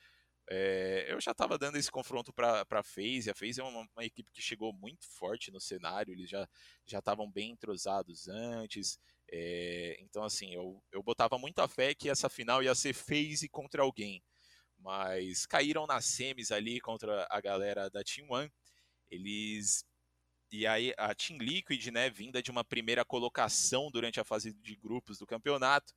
É, 0.50 1.06
eu 1.08 1.20
já 1.20 1.30
estava 1.30 1.56
dando 1.56 1.76
esse 1.76 1.90
confronto 1.90 2.32
para 2.32 2.66
a 2.68 2.82
FaZe. 2.82 3.30
A 3.30 3.34
FaZe 3.34 3.60
é 3.60 3.64
uma, 3.64 3.86
uma, 3.96 4.04
equipe 4.04 4.30
que 4.32 4.42
chegou 4.42 4.72
muito 4.72 5.06
forte 5.16 5.50
no 5.50 5.60
cenário, 5.60 6.12
eles 6.12 6.28
já 6.28 6.48
estavam 6.86 7.30
bem 7.30 7.50
entrosados 7.50 8.28
antes. 8.28 8.98
É, 9.30 9.96
então, 10.00 10.24
assim, 10.24 10.54
eu, 10.54 10.82
eu 10.92 11.02
botava 11.02 11.38
muita 11.38 11.66
fé 11.68 11.94
que 11.94 12.10
essa 12.10 12.28
final 12.28 12.62
ia 12.62 12.74
ser 12.74 12.92
FaZe 12.92 13.48
contra 13.48 13.82
alguém. 13.82 14.22
Mas 14.78 15.46
caíram 15.46 15.86
nas 15.86 16.04
semis 16.06 16.50
ali 16.50 16.80
contra 16.80 17.26
a 17.30 17.40
galera 17.40 17.88
da 17.88 18.02
Team 18.02 18.26
One. 18.30 18.50
Eles 19.10 19.84
e 20.52 20.66
aí 20.66 20.92
a 20.98 21.14
Team 21.14 21.38
Liquid, 21.38 21.86
né, 21.86 22.10
vinda 22.10 22.42
de 22.42 22.50
uma 22.50 22.62
primeira 22.62 23.06
colocação 23.06 23.90
durante 23.90 24.20
a 24.20 24.24
fase 24.24 24.52
de 24.52 24.76
grupos 24.76 25.18
do 25.18 25.26
campeonato, 25.26 25.94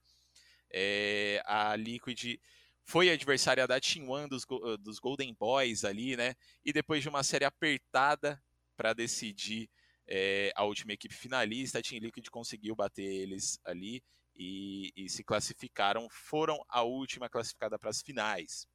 é, 0.72 1.42
a 1.46 1.76
Liquid 1.76 2.40
foi 2.86 3.10
adversária 3.10 3.68
da 3.68 3.80
Team 3.80 4.08
One 4.08 4.30
dos, 4.30 4.46
dos 4.80 5.00
Golden 5.00 5.36
Boys 5.38 5.84
ali, 5.84 6.16
né, 6.16 6.36
e 6.64 6.72
depois 6.72 7.02
de 7.02 7.10
uma 7.10 7.24
série 7.24 7.44
apertada 7.44 8.42
para 8.78 8.94
decidir 8.94 9.70
é, 10.08 10.52
a 10.56 10.64
última 10.64 10.94
equipe 10.94 11.14
finalista, 11.14 11.80
a 11.80 11.82
Team 11.82 12.00
Liquid 12.00 12.28
conseguiu 12.30 12.76
bater 12.76 13.04
eles 13.04 13.60
ali 13.66 14.04
e, 14.36 14.92
e 14.96 15.10
se 15.10 15.24
classificaram, 15.24 16.08
foram 16.10 16.64
a 16.70 16.84
última 16.84 17.28
classificada 17.28 17.80
para 17.80 17.90
as 17.90 18.02
finais. 18.02 18.68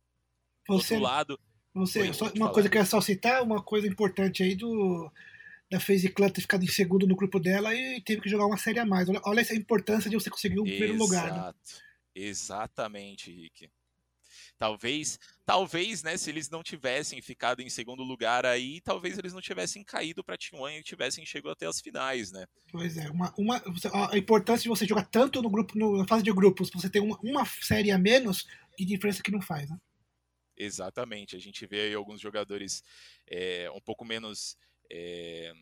Você, 0.66 0.94
Do 0.94 0.94
outro 0.94 0.98
lado, 0.98 1.40
você, 1.72 2.12
só 2.12 2.26
uma 2.26 2.34
falar. 2.34 2.52
coisa 2.52 2.68
que 2.68 2.76
eu 2.76 2.80
ia 2.80 2.86
só 2.86 3.00
citar, 3.00 3.42
uma 3.42 3.62
coisa 3.62 3.86
importante 3.86 4.42
aí 4.42 4.56
do 4.56 5.10
da 5.70 5.78
FaZe 5.78 6.08
Clan 6.08 6.28
ter 6.28 6.40
ficado 6.40 6.64
em 6.64 6.68
segundo 6.68 7.06
no 7.06 7.14
grupo 7.14 7.38
dela 7.38 7.72
e 7.72 8.00
teve 8.00 8.20
que 8.20 8.28
jogar 8.28 8.46
uma 8.46 8.56
série 8.56 8.80
a 8.80 8.84
mais. 8.84 9.08
Olha, 9.08 9.20
olha 9.24 9.40
essa 9.40 9.54
importância 9.54 10.10
de 10.10 10.16
você 10.16 10.28
conseguir 10.28 10.58
um 10.58 10.66
Exato. 10.66 10.78
primeiro 10.78 10.98
lugar. 10.98 11.32
Né? 11.32 11.54
Exatamente, 12.12 13.30
Rick. 13.30 13.70
Talvez, 14.60 15.18
talvez, 15.46 16.02
né, 16.02 16.18
se 16.18 16.28
eles 16.28 16.50
não 16.50 16.62
tivessem 16.62 17.22
ficado 17.22 17.62
em 17.62 17.70
segundo 17.70 18.02
lugar 18.02 18.44
aí, 18.44 18.78
talvez 18.82 19.16
eles 19.16 19.32
não 19.32 19.40
tivessem 19.40 19.82
caído 19.82 20.22
para 20.22 20.36
T1 20.36 20.80
e 20.80 20.82
tivessem 20.82 21.24
chegado 21.24 21.52
até 21.52 21.64
as 21.64 21.80
finais, 21.80 22.30
né? 22.30 22.44
Pois 22.70 22.98
é, 22.98 23.08
uma, 23.08 23.32
uma, 23.38 23.62
a 24.12 24.18
importância 24.18 24.64
de 24.64 24.68
você 24.68 24.86
jogar 24.86 25.06
tanto 25.06 25.40
no 25.40 25.48
grupo, 25.48 25.78
no, 25.78 25.96
na 25.96 26.06
fase 26.06 26.22
de 26.22 26.30
grupos, 26.30 26.68
você 26.70 26.90
ter 26.90 27.00
uma, 27.00 27.18
uma 27.22 27.46
série 27.46 27.90
a 27.90 27.96
menos, 27.96 28.46
que 28.76 28.84
diferença 28.84 29.22
que 29.22 29.30
não 29.30 29.40
faz, 29.40 29.70
né? 29.70 29.78
Exatamente, 30.54 31.36
a 31.36 31.40
gente 31.40 31.64
vê 31.64 31.80
aí 31.80 31.94
alguns 31.94 32.20
jogadores 32.20 32.84
é, 33.26 33.70
um 33.70 33.80
pouco 33.80 34.04
menos 34.04 34.58
é, 34.92 35.54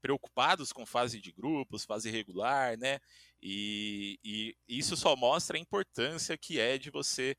preocupados 0.00 0.72
com 0.72 0.86
fase 0.86 1.20
de 1.20 1.30
grupos, 1.30 1.84
fase 1.84 2.08
regular, 2.08 2.78
né? 2.78 3.00
E, 3.42 4.18
e, 4.24 4.56
isso 4.66 4.96
só 4.96 5.14
mostra 5.14 5.58
a 5.58 5.60
importância 5.60 6.38
que 6.38 6.58
é 6.58 6.78
de 6.78 6.90
você 6.90 7.36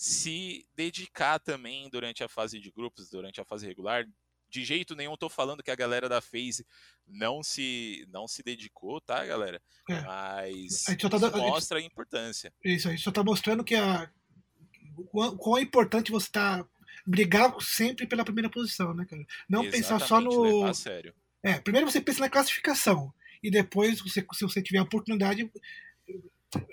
se 0.00 0.66
dedicar 0.74 1.38
também 1.38 1.90
durante 1.90 2.24
a 2.24 2.28
fase 2.28 2.58
de 2.58 2.70
grupos, 2.70 3.10
durante 3.10 3.38
a 3.38 3.44
fase 3.44 3.66
regular. 3.66 4.08
De 4.48 4.64
jeito 4.64 4.96
nenhum 4.96 5.12
estou 5.12 5.28
falando 5.28 5.62
que 5.62 5.70
a 5.70 5.76
galera 5.76 6.08
da 6.08 6.22
FaZe 6.22 6.66
não 7.06 7.42
se 7.42 8.06
não 8.08 8.26
se 8.26 8.42
dedicou, 8.42 8.98
tá, 8.98 9.26
galera? 9.26 9.60
É. 9.90 10.00
Mas 10.00 10.88
a 10.88 10.96
tá 10.96 11.16
isso 11.18 11.36
mostra 11.36 11.76
a, 11.76 11.80
gente, 11.82 11.90
a 11.90 11.92
importância. 11.92 12.50
Isso, 12.64 12.88
a 12.88 12.92
gente 12.92 13.02
só 13.02 13.10
está 13.10 13.22
mostrando 13.22 13.62
que 13.62 13.74
a 13.74 14.10
quão, 15.10 15.36
quão 15.36 15.58
é 15.58 15.60
importante 15.60 16.10
você 16.10 16.30
tá 16.30 16.66
brigar 17.06 17.54
sempre 17.60 18.06
pela 18.06 18.24
primeira 18.24 18.48
posição, 18.48 18.94
né, 18.94 19.04
cara? 19.04 19.22
Não 19.50 19.64
Exatamente, 19.64 19.82
pensar 19.82 20.06
só 20.06 20.18
no. 20.18 20.64
A 20.64 20.72
sério. 20.72 21.14
É, 21.42 21.60
primeiro 21.60 21.90
você 21.90 22.00
pensa 22.00 22.20
na 22.20 22.30
classificação. 22.30 23.12
E 23.42 23.50
depois, 23.50 24.00
você, 24.00 24.26
se 24.32 24.44
você 24.44 24.62
tiver 24.62 24.78
a 24.78 24.82
oportunidade, 24.82 25.50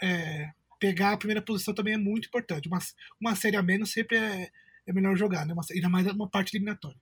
é, 0.01 0.53
pegar 0.79 1.13
a 1.13 1.17
primeira 1.17 1.41
posição 1.41 1.73
também 1.73 1.93
é 1.93 1.97
muito 1.97 2.27
importante. 2.27 2.67
Uma, 2.67 2.79
uma 3.19 3.35
série 3.35 3.55
a 3.55 3.63
menos 3.63 3.91
sempre 3.91 4.17
é, 4.17 4.51
é 4.85 4.93
melhor 4.93 5.15
jogar, 5.15 5.45
né? 5.45 5.53
Uma, 5.53 5.63
ainda 5.71 5.89
mais 5.89 6.07
uma 6.07 6.29
parte 6.29 6.55
eliminatória. 6.55 6.99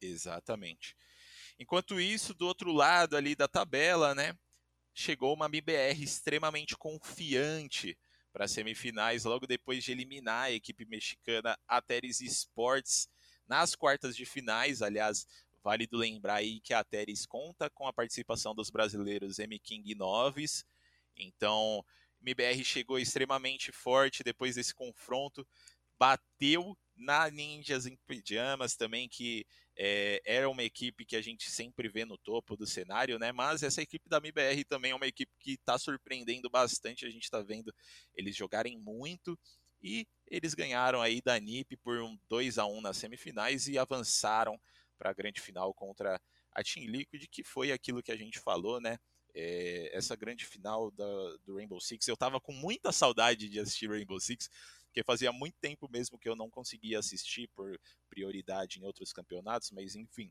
Exatamente. 0.00 0.96
Enquanto 1.58 2.00
isso, 2.00 2.34
do 2.34 2.46
outro 2.46 2.72
lado 2.72 3.16
ali 3.16 3.34
da 3.34 3.46
tabela, 3.46 4.14
né? 4.14 4.34
Chegou 4.94 5.34
uma 5.34 5.46
MBR 5.46 6.02
extremamente 6.02 6.76
confiante 6.76 7.96
para 8.32 8.48
semifinais, 8.48 9.24
logo 9.24 9.46
depois 9.46 9.84
de 9.84 9.92
eliminar 9.92 10.44
a 10.44 10.52
equipe 10.52 10.84
mexicana 10.86 11.58
Ateres 11.68 12.20
Sports 12.20 13.08
nas 13.46 13.74
quartas 13.74 14.16
de 14.16 14.24
finais. 14.24 14.80
Aliás, 14.80 15.26
válido 15.62 15.96
lembrar 15.96 16.36
aí 16.36 16.60
que 16.60 16.72
a 16.72 16.80
Ateres 16.80 17.26
conta 17.26 17.68
com 17.70 17.86
a 17.86 17.92
participação 17.92 18.54
dos 18.54 18.70
brasileiros 18.70 19.38
M 19.38 19.58
King 19.58 19.92
e 19.92 19.94
Noves. 19.94 20.64
Então, 21.16 21.84
MBR 22.22 22.64
chegou 22.64 22.98
extremamente 22.98 23.72
forte 23.72 24.22
depois 24.22 24.54
desse 24.54 24.74
confronto, 24.74 25.46
bateu 25.98 26.76
na 26.96 27.30
Ninjas 27.30 27.86
em 27.86 27.96
Pijamas 28.06 28.76
também, 28.76 29.08
que 29.08 29.46
é, 29.76 30.20
era 30.24 30.48
uma 30.48 30.62
equipe 30.62 31.04
que 31.04 31.16
a 31.16 31.22
gente 31.22 31.50
sempre 31.50 31.88
vê 31.88 32.04
no 32.04 32.18
topo 32.18 32.56
do 32.56 32.66
cenário, 32.66 33.18
né? 33.18 33.32
Mas 33.32 33.62
essa 33.62 33.82
equipe 33.82 34.08
da 34.08 34.18
MBR 34.18 34.64
também 34.64 34.92
é 34.92 34.94
uma 34.94 35.06
equipe 35.06 35.32
que 35.38 35.52
está 35.52 35.78
surpreendendo 35.78 36.50
bastante. 36.50 37.06
A 37.06 37.10
gente 37.10 37.24
está 37.24 37.40
vendo 37.40 37.74
eles 38.14 38.36
jogarem 38.36 38.78
muito 38.78 39.38
e 39.82 40.06
eles 40.28 40.54
ganharam 40.54 41.00
aí 41.00 41.20
da 41.20 41.38
NiP 41.40 41.76
por 41.78 42.00
um 42.00 42.18
2 42.28 42.58
a 42.58 42.66
1 42.66 42.80
nas 42.80 42.96
semifinais 42.98 43.66
e 43.66 43.78
avançaram 43.78 44.60
para 44.98 45.10
a 45.10 45.14
grande 45.14 45.40
final 45.40 45.74
contra 45.74 46.20
a 46.52 46.62
Team 46.62 46.86
Liquid, 46.86 47.26
que 47.28 47.42
foi 47.42 47.72
aquilo 47.72 48.02
que 48.02 48.12
a 48.12 48.16
gente 48.16 48.38
falou, 48.38 48.80
né? 48.80 48.98
É, 49.34 49.90
essa 49.96 50.14
grande 50.14 50.44
final 50.44 50.90
da, 50.90 51.36
do 51.44 51.56
Rainbow 51.56 51.80
Six. 51.80 52.06
Eu 52.06 52.16
tava 52.16 52.40
com 52.40 52.52
muita 52.52 52.92
saudade 52.92 53.48
de 53.48 53.58
assistir 53.58 53.88
Rainbow 53.88 54.20
Six 54.20 54.50
porque 54.92 55.02
fazia 55.02 55.32
muito 55.32 55.56
tempo 55.58 55.88
mesmo 55.90 56.18
que 56.18 56.28
eu 56.28 56.36
não 56.36 56.50
conseguia 56.50 56.98
assistir 56.98 57.48
por 57.54 57.80
prioridade 58.10 58.78
em 58.78 58.84
outros 58.84 59.10
campeonatos, 59.10 59.70
mas 59.70 59.96
enfim. 59.96 60.30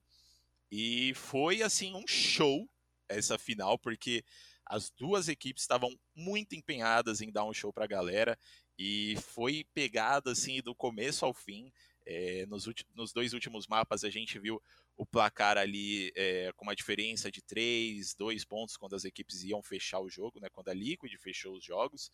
E 0.72 1.14
foi 1.16 1.64
assim 1.64 1.96
um 1.96 2.08
show 2.08 2.70
essa 3.10 3.40
final, 3.40 3.80
porque 3.80 4.24
as 4.64 4.92
duas 4.92 5.28
equipes 5.28 5.64
estavam 5.64 5.94
muito 6.16 6.56
empenhadas 6.56 7.22
em 7.22 7.32
dar 7.32 7.44
um 7.44 7.54
show 7.54 7.74
para 7.74 7.86
a 7.86 7.88
galera 7.88 8.38
e 8.78 9.16
foi 9.18 9.66
pegada 9.74 10.32
assim 10.32 10.62
do 10.62 10.76
começo 10.76 11.26
ao 11.26 11.34
fim. 11.34 11.74
É, 12.12 12.46
nos, 12.46 12.66
nos, 12.94 13.14
dois 13.14 13.34
últimos 13.34 13.68
mapas 13.68 14.04
a 14.04 14.10
gente 14.10 14.38
viu 14.38 14.62
o 14.98 15.06
placar 15.06 15.58
ali 15.58 16.12
é, 16.16 16.52
com 16.56 16.64
uma 16.66 16.76
diferença 16.76 17.32
de 17.32 17.42
3, 17.42 18.14
2 18.16 18.46
pontos 18.46 18.78
quando 18.78 18.96
as 18.96 19.06
equipes 19.06 19.44
iam 19.44 19.62
fechar 19.64 20.00
o 20.00 20.10
jogo, 20.10 20.40
né, 20.40 20.50
quando 20.50 20.70
a 20.70 20.74
Liquid 20.74 21.14
fechou 21.18 21.56
os 21.56 21.64
jogos. 21.64 22.12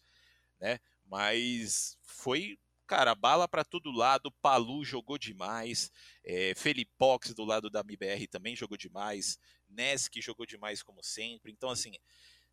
Né? 0.60 0.79
Mas 1.05 1.97
foi, 2.03 2.57
cara, 2.86 3.15
bala 3.15 3.47
para 3.47 3.63
todo 3.63 3.91
lado. 3.91 4.31
Palu 4.41 4.83
jogou 4.83 5.17
demais. 5.17 5.91
É, 6.23 6.53
Felipox 6.55 7.33
do 7.33 7.43
lado 7.43 7.69
da 7.69 7.81
MBR 7.81 8.27
também 8.27 8.55
jogou 8.55 8.77
demais. 8.77 9.39
Nesk 9.69 10.21
jogou 10.21 10.45
demais 10.45 10.81
como 10.81 11.03
sempre. 11.03 11.51
Então, 11.51 11.69
assim, 11.69 11.93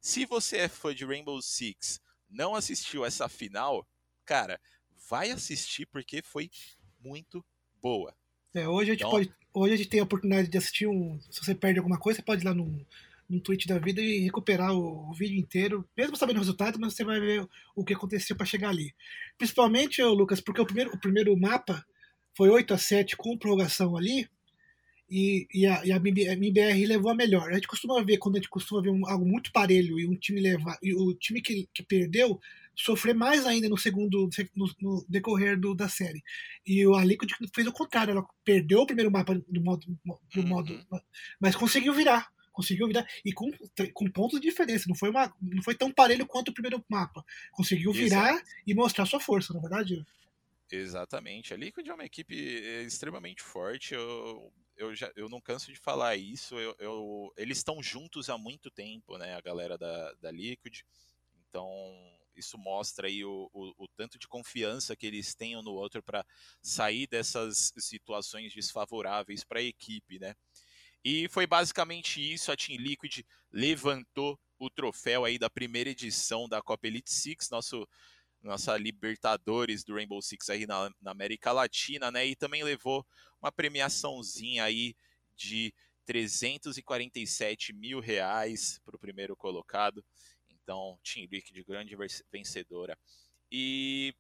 se 0.01 0.27
você 0.27 0.59
é 0.59 0.69
fã 0.69 0.95
de 0.95 1.05
Rainbow 1.05 1.41
Six, 1.41 2.01
não 2.29 2.55
assistiu 2.55 3.05
essa 3.05 3.29
final, 3.29 3.87
cara, 4.25 4.61
vai 5.09 5.31
assistir 5.31 5.87
porque 5.87 6.23
foi 6.23 6.51
muito 7.05 7.45
boa. 7.83 8.15
É, 8.55 8.69
hoje, 8.69 8.91
a 8.91 8.95
gente 8.95 9.01
então, 9.01 9.11
pode, 9.11 9.33
hoje 9.53 9.75
a 9.75 9.77
gente 9.77 9.89
tem 9.89 10.01
a 10.01 10.05
oportunidade 10.05 10.49
de 10.49 10.59
assistir 10.59 10.87
um. 10.87 11.21
Se 11.31 11.45
você 11.45 11.55
perde 11.55 11.79
alguma 11.79 11.99
coisa, 11.99 12.19
você 12.19 12.23
pode 12.23 12.43
ir 12.43 12.47
lá 12.47 12.55
no, 12.55 12.85
num 13.29 13.41
tweet 13.41 13.67
da 13.67 13.79
vida 13.79 14.01
e 14.01 14.21
recuperar 14.21 14.73
o, 14.73 15.11
o, 15.11 15.13
vídeo 15.13 15.39
inteiro, 15.39 15.87
mesmo 15.97 16.17
sabendo 16.17 16.37
o 16.37 16.41
resultado, 16.41 16.79
mas 16.81 16.95
você 16.95 17.05
vai 17.05 17.21
ver 17.21 17.47
o 17.75 17.85
que 17.85 17.95
aconteceu 17.95 18.37
para 18.37 18.47
chegar 18.47 18.71
ali. 18.71 18.95
Principalmente, 19.37 20.03
Lucas, 20.03 20.41
porque 20.41 20.61
o 20.61 20.67
primeiro, 20.67 20.93
o 20.95 20.99
primeiro 20.99 21.37
mapa 21.37 21.85
foi 22.37 22.49
8 22.49 22.75
a 22.75 22.79
7 22.79 23.17
com 23.17 23.37
prorrogação 23.37 23.97
ali, 23.97 24.29
e, 25.11 25.47
e, 25.53 25.67
a, 25.67 25.85
e 25.85 25.93
a 25.93 25.97
MBR 25.97 26.87
levou 26.87 27.11
a 27.11 27.15
melhor. 27.15 27.51
A 27.51 27.55
gente 27.55 27.69
costuma 27.69 28.03
ver, 28.03 28.19
quando 28.19 28.37
a 28.37 28.39
gente 28.39 28.49
costuma 28.49 28.83
ver 28.83 28.91
um, 28.91 29.07
algo 29.07 29.27
muito 29.27 29.53
parelho 29.53 29.99
e 29.99 30.07
um 30.07 30.17
time 30.17 30.41
levar, 30.41 30.79
e 30.83 30.95
o 30.95 31.15
time 31.15 31.41
que, 31.41 31.69
que 31.73 31.83
perdeu 31.83 32.41
sofrer 32.77 33.15
mais 33.15 33.47
ainda 33.47 33.69
no 33.69 33.77
segundo 33.77 34.29
no, 34.55 34.67
no 34.81 35.07
decorrer 35.09 35.59
do, 35.59 35.75
da 35.75 35.89
série. 35.89 36.23
E 36.67 36.83
a 36.83 37.05
Liquid 37.05 37.31
fez 37.55 37.67
o 37.67 37.73
contrário, 37.73 38.13
ela 38.13 38.27
perdeu 38.45 38.81
o 38.81 38.87
primeiro 38.87 39.11
mapa 39.11 39.35
do 39.35 39.61
modo, 39.63 39.87
do 39.87 40.41
uhum. 40.41 40.47
modo 40.47 40.87
mas 41.41 41.55
conseguiu 41.55 41.93
virar 41.93 42.33
conseguiu 42.55 42.87
virar 42.87 43.05
e 43.25 43.33
com, 43.33 43.51
com 43.93 44.11
pontos 44.11 44.41
de 44.41 44.49
diferença. 44.49 44.85
Não 44.89 44.95
foi, 44.95 45.11
uma, 45.11 45.35
não 45.43 45.63
foi 45.63 45.75
tão 45.75 45.91
parelho 45.91 46.25
quanto 46.25 46.49
o 46.51 46.55
primeiro 46.55 46.83
mapa. 46.89 47.25
Conseguiu 47.51 47.93
virar 47.93 48.33
Exato. 48.33 48.51
e 48.65 48.73
mostrar 48.73 49.05
sua 49.07 49.19
força, 49.19 49.53
na 49.53 49.61
verdade. 49.61 50.07
Exatamente. 50.71 51.53
A 51.53 51.57
Liquid 51.57 51.87
é 51.87 51.93
uma 51.93 52.05
equipe 52.05 52.35
eh, 52.35 52.83
extremamente 52.83 53.43
forte. 53.43 53.95
Eu, 53.95 54.53
eu, 54.77 54.95
já, 54.95 55.11
eu 55.17 55.29
não 55.29 55.41
canso 55.41 55.73
de 55.73 55.79
falar 55.79 56.17
isso. 56.17 56.57
Eu, 56.57 56.77
eu 56.79 57.33
eles 57.37 57.59
estão 57.59 57.83
juntos 57.83 58.31
há 58.31 58.39
muito 58.39 58.71
tempo, 58.71 59.19
né? 59.19 59.35
A 59.35 59.41
galera 59.41 59.77
da, 59.77 60.13
da 60.15 60.31
Liquid. 60.31 60.81
Então, 61.49 61.69
isso 62.37 62.59
mostra 62.59 63.09
aí 63.09 63.25
o, 63.25 63.51
o, 63.53 63.85
o, 63.85 63.89
tanto 63.97 64.19
de 64.19 64.29
confiança 64.29 64.97
que 64.97 65.07
eles 65.07 65.35
têm 65.35 65.57
um 65.57 65.63
no 65.63 65.73
outro 65.73 66.03
para 66.03 66.25
sair 66.63 67.07
dessas 67.07 67.73
situações 67.79 68.53
desfavoráveis 68.53 69.45
para 69.45 69.61
a 69.61 69.63
equipe, 69.63 70.19
né? 70.19 70.35
E 71.05 71.29
foi 71.29 71.47
basicamente 71.47 72.21
isso. 72.21 72.51
A 72.51 72.57
Team 72.57 72.79
Liquid 72.79 73.23
levantou 73.53 74.39
o 74.59 74.71
troféu 74.71 75.25
aí 75.25 75.39
da 75.39 75.51
primeira 75.51 75.91
edição 75.91 76.49
da 76.49 76.63
Copa 76.63 76.87
Elite 76.87 77.13
Six, 77.13 77.51
nosso 77.51 77.87
nossa 78.43 78.77
Libertadores 78.77 79.85
do 79.85 79.95
Rainbow 79.95 80.21
Six 80.21 80.51
aí 80.51 80.67
na, 80.67 80.91
na, 81.01 81.11
América 81.11 81.51
Latina, 81.51 82.11
né? 82.11 82.27
E 82.27 82.37
também 82.37 82.63
levou 82.63 83.05
uma 83.41 83.51
premiaçãozinha 83.51 84.65
aí 84.65 84.95
de 85.35 85.73
347 86.05 87.73
mil 87.73 88.01
reais 88.01 88.79
para 88.85 88.97
o 88.97 88.99
primeiro 88.99 89.35
colocado. 89.35 90.05
Então, 90.65 90.99
Team 91.05 91.29
Liquid, 91.31 91.63
grande 91.65 91.95
vencedora. 92.33 92.99
E 93.53 94.15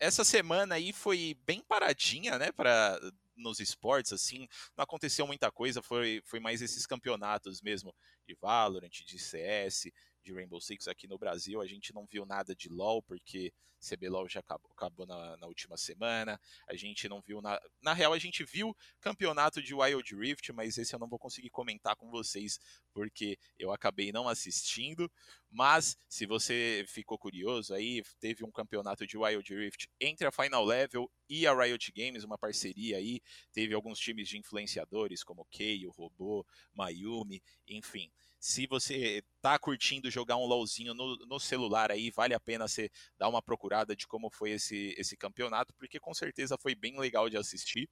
essa 0.00 0.24
semana 0.24 0.74
aí 0.74 0.92
foi 0.92 1.36
bem 1.46 1.62
paradinha, 1.62 2.38
né, 2.38 2.50
para 2.50 2.98
nos 3.36 3.60
esportes, 3.60 4.12
assim, 4.14 4.48
não 4.74 4.82
aconteceu 4.82 5.26
muita 5.26 5.52
coisa, 5.52 5.82
foi, 5.82 6.22
foi 6.24 6.40
mais 6.40 6.62
esses 6.62 6.86
campeonatos 6.86 7.60
mesmo 7.60 7.94
de 8.26 8.34
Valorant, 8.40 8.88
de 8.88 9.18
CS, 9.18 9.92
de 10.22 10.32
Rainbow 10.32 10.60
Six 10.60 10.88
aqui 10.88 11.06
no 11.06 11.18
Brasil. 11.18 11.60
A 11.60 11.66
gente 11.66 11.94
não 11.94 12.06
viu 12.06 12.24
nada 12.24 12.54
de 12.54 12.68
LoL, 12.68 13.02
porque 13.02 13.52
CBLOL 13.80 14.28
já 14.28 14.40
acabou, 14.40 14.70
acabou 14.72 15.06
na, 15.06 15.36
na, 15.36 15.46
última 15.46 15.76
semana. 15.76 16.40
A 16.68 16.74
gente 16.74 17.08
não 17.08 17.20
viu. 17.20 17.40
Na, 17.40 17.60
na 17.82 17.92
real, 17.92 18.12
a 18.12 18.18
gente 18.18 18.44
viu 18.44 18.76
campeonato 19.00 19.62
de 19.62 19.74
Wild 19.74 20.14
Rift, 20.14 20.52
mas 20.52 20.78
esse 20.78 20.94
eu 20.94 20.98
não 20.98 21.08
vou 21.08 21.18
conseguir 21.18 21.50
comentar 21.50 21.96
com 21.96 22.10
vocês, 22.10 22.58
porque 22.92 23.38
eu 23.58 23.72
acabei 23.72 24.12
não 24.12 24.28
assistindo. 24.28 25.10
Mas, 25.50 25.96
se 26.08 26.26
você 26.26 26.84
ficou 26.88 27.18
curioso 27.18 27.74
aí, 27.74 28.02
teve 28.20 28.44
um 28.44 28.50
campeonato 28.50 29.06
de 29.06 29.16
Wild 29.16 29.54
Rift 29.54 29.88
entre 30.00 30.26
a 30.26 30.32
Final 30.32 30.64
Level 30.64 31.10
e 31.28 31.46
a 31.46 31.54
Riot 31.54 31.92
Games, 31.92 32.24
uma 32.24 32.38
parceria 32.38 32.98
aí. 32.98 33.20
Teve 33.52 33.74
alguns 33.74 33.98
times 33.98 34.28
de 34.28 34.38
influenciadores, 34.38 35.22
como 35.22 35.46
Kei, 35.46 35.86
o 35.86 35.90
Robô, 35.90 36.46
Mayumi, 36.74 37.42
enfim 37.68 38.10
se 38.46 38.64
você 38.66 39.24
tá 39.40 39.58
curtindo 39.58 40.08
jogar 40.08 40.36
um 40.36 40.44
LOLzinho 40.44 40.94
no, 40.94 41.16
no, 41.26 41.40
celular 41.40 41.90
aí, 41.90 42.12
vale 42.12 42.32
a 42.32 42.38
pena 42.38 42.68
você 42.68 42.88
dar 43.18 43.28
uma 43.28 43.42
procurada 43.42 43.75
de 43.84 44.06
como 44.06 44.30
foi 44.30 44.52
esse, 44.52 44.94
esse 44.96 45.16
campeonato, 45.16 45.74
porque 45.74 45.98
com 46.00 46.14
certeza 46.14 46.56
foi 46.56 46.74
bem 46.74 46.98
legal 46.98 47.28
de 47.28 47.36
assistir. 47.36 47.88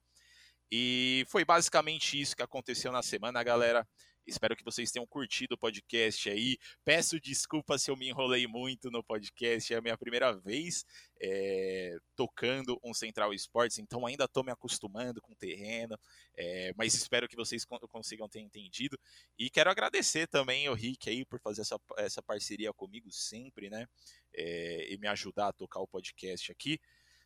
E 0.71 1.25
foi 1.29 1.45
basicamente 1.45 2.19
isso 2.19 2.35
que 2.35 2.41
aconteceu 2.41 2.91
na 2.91 3.03
semana, 3.03 3.43
galera. 3.43 3.87
Espero 4.27 4.55
que 4.55 4.63
vocês 4.63 4.91
tenham 4.91 5.05
curtido 5.05 5.53
o 5.53 5.57
podcast 5.57 6.29
aí. 6.29 6.57
Peço 6.83 7.19
desculpas 7.19 7.83
se 7.83 7.91
eu 7.91 7.95
me 7.95 8.09
enrolei 8.09 8.47
muito 8.47 8.89
no 8.89 9.03
podcast. 9.03 9.73
É 9.73 9.77
a 9.77 9.81
minha 9.81 9.97
primeira 9.97 10.33
vez 10.33 10.85
é, 11.21 11.97
tocando 12.15 12.79
um 12.83 12.93
Central 12.93 13.33
Esportes, 13.33 13.77
então 13.77 14.05
ainda 14.05 14.25
estou 14.25 14.43
me 14.43 14.51
acostumando 14.51 15.21
com 15.21 15.33
o 15.33 15.35
terreno. 15.35 15.97
É, 16.35 16.73
mas 16.75 16.93
espero 16.93 17.27
que 17.27 17.35
vocês 17.35 17.65
consigam 17.91 18.27
ter 18.27 18.39
entendido. 18.39 18.99
E 19.37 19.49
quero 19.49 19.69
agradecer 19.69 20.27
também 20.27 20.67
o 20.69 20.73
Rick 20.73 21.09
aí 21.09 21.23
por 21.25 21.39
fazer 21.39 21.61
essa, 21.61 21.79
essa 21.97 22.21
parceria 22.21 22.73
comigo 22.73 23.11
sempre, 23.11 23.69
né? 23.69 23.87
É, 24.33 24.93
e 24.93 24.97
me 24.97 25.07
ajudar 25.07 25.49
a 25.49 25.53
tocar 25.53 25.79
o 25.79 25.87
podcast 25.87 26.51
aqui. 26.51 26.79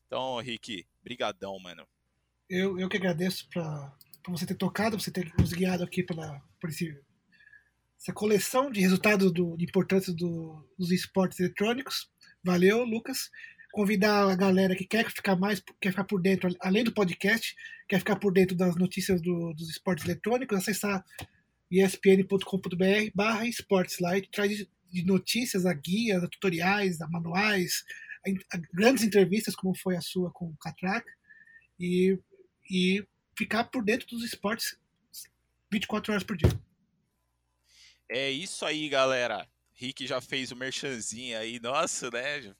Então, 0.06 0.38
Rick, 0.40 0.86
brigadão, 1.02 1.58
mano. 1.60 1.88
Eu, 2.50 2.80
eu 2.80 2.90
que 2.90 2.98
agradeço 2.98 3.48
por 4.30 4.38
você 4.38 4.46
ter 4.46 4.56
tocado, 4.56 4.96
por 4.96 5.04
você 5.04 5.12
ter 5.12 5.32
nos 5.38 5.52
guiado 5.52 5.84
aqui 5.84 6.04
pela, 6.04 6.39
por 6.62 6.70
esse, 6.70 6.96
essa 8.00 8.13
coleção 8.13 8.72
de 8.72 8.80
resultados 8.80 9.32
do, 9.34 9.58
de 9.58 9.65
importância 9.65 10.13
do, 10.13 10.65
dos 10.78 10.92
esportes 10.92 11.39
eletrônicos. 11.39 12.10
Valeu, 12.44 12.84
Lucas. 12.84 13.30
Convidar 13.72 14.30
a 14.30 14.36
galera 14.36 14.76
que 14.76 14.86
quer 14.86 15.10
ficar 15.12 15.36
mais, 15.36 15.62
quer 15.80 15.92
ficar 15.92 16.04
por 16.04 16.22
dentro, 16.22 16.50
além 16.60 16.84
do 16.84 16.94
podcast, 16.94 17.56
quer 17.88 18.00
ficar 18.00 18.15
por 18.15 18.34
dentro 18.34 18.56
das 18.56 18.76
notícias 18.76 19.22
do, 19.22 19.54
dos 19.54 19.70
esportes 19.70 20.06
eletrônicos, 20.06 20.58
acessar 20.58 21.04
espn.com.br 21.70 23.12
barra 23.13 23.48
esportes 23.48 24.00
lá 24.00 24.18
e 24.18 24.28
traz 24.28 24.65
de 24.92 25.06
notícias, 25.06 25.68
a 25.68 25.74
guias, 25.74 26.24
a 26.24 26.28
tutoriais, 26.28 27.00
a 27.00 27.08
manuais, 27.08 27.84
a, 28.26 28.58
a 28.58 28.62
grandes 28.74 29.04
entrevistas, 29.04 29.56
como 29.56 29.78
foi 29.78 29.96
a 29.96 30.02
sua 30.02 30.32
com 30.32 30.46
o 30.46 30.58
Catraca, 30.58 31.12
e, 31.80 32.18
e 32.72 33.06
ficar 33.39 33.63
por 33.63 33.82
dentro 33.82 34.06
dos 34.06 34.21
esportes 34.21 34.78
24 35.71 36.12
horas 36.12 36.23
por 36.25 36.36
dia. 36.36 36.49
É 38.10 38.30
isso 38.30 38.65
aí, 38.65 38.89
galera. 38.89 39.47
Rick 39.73 40.06
já 40.06 40.19
fez 40.19 40.52
o 40.52 40.58
merchanzinho 40.58 41.38
aí, 41.39 41.58
nossa, 41.58 42.12
né? 42.12 42.54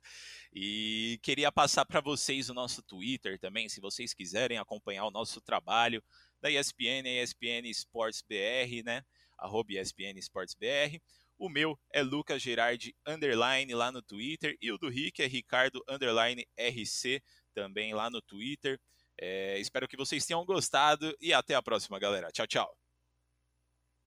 E 0.54 1.20
queria 1.22 1.52
passar 1.52 1.86
para 1.86 2.00
vocês 2.00 2.50
o 2.50 2.54
nosso 2.54 2.82
Twitter 2.82 3.38
também, 3.38 3.68
se 3.68 3.82
vocês 3.82 4.14
quiserem 4.14 4.58
acompanhar 4.58 5.06
o 5.06 5.12
nosso 5.12 5.42
trabalho 5.42 6.02
da 6.40 6.50
ESPN, 6.50 7.04
ESPN 7.06 7.68
Sports 7.72 8.22
BR, 8.22 8.82
né? 8.86 9.04
Arroba 9.38 9.74
ESPN 9.74 10.18
Sports 10.18 10.56
BR. 10.56 10.98
O 11.38 11.50
meu 11.50 11.78
é 11.92 12.02
Lucas 12.02 12.42
Gerardi 12.42 12.96
underline 13.06 13.74
lá 13.74 13.92
no 13.92 14.02
Twitter 14.02 14.56
e 14.62 14.72
o 14.72 14.78
do 14.78 14.88
Rick 14.88 15.22
é 15.22 15.28
Ricardo 15.28 15.84
underline 15.90 16.48
RC 16.58 17.22
também 17.54 17.94
lá 17.94 18.10
no 18.10 18.22
Twitter. 18.22 18.80
É, 19.22 19.60
espero 19.60 19.88
que 19.88 19.98
vocês 19.98 20.26
tenham 20.26 20.46
gostado 20.46 21.16
e 21.20 21.34
até 21.34 21.56
a 21.56 21.62
próxima, 21.62 22.00
galera. 22.00 22.32
Tchau, 22.32 22.48
tchau. 22.48 22.89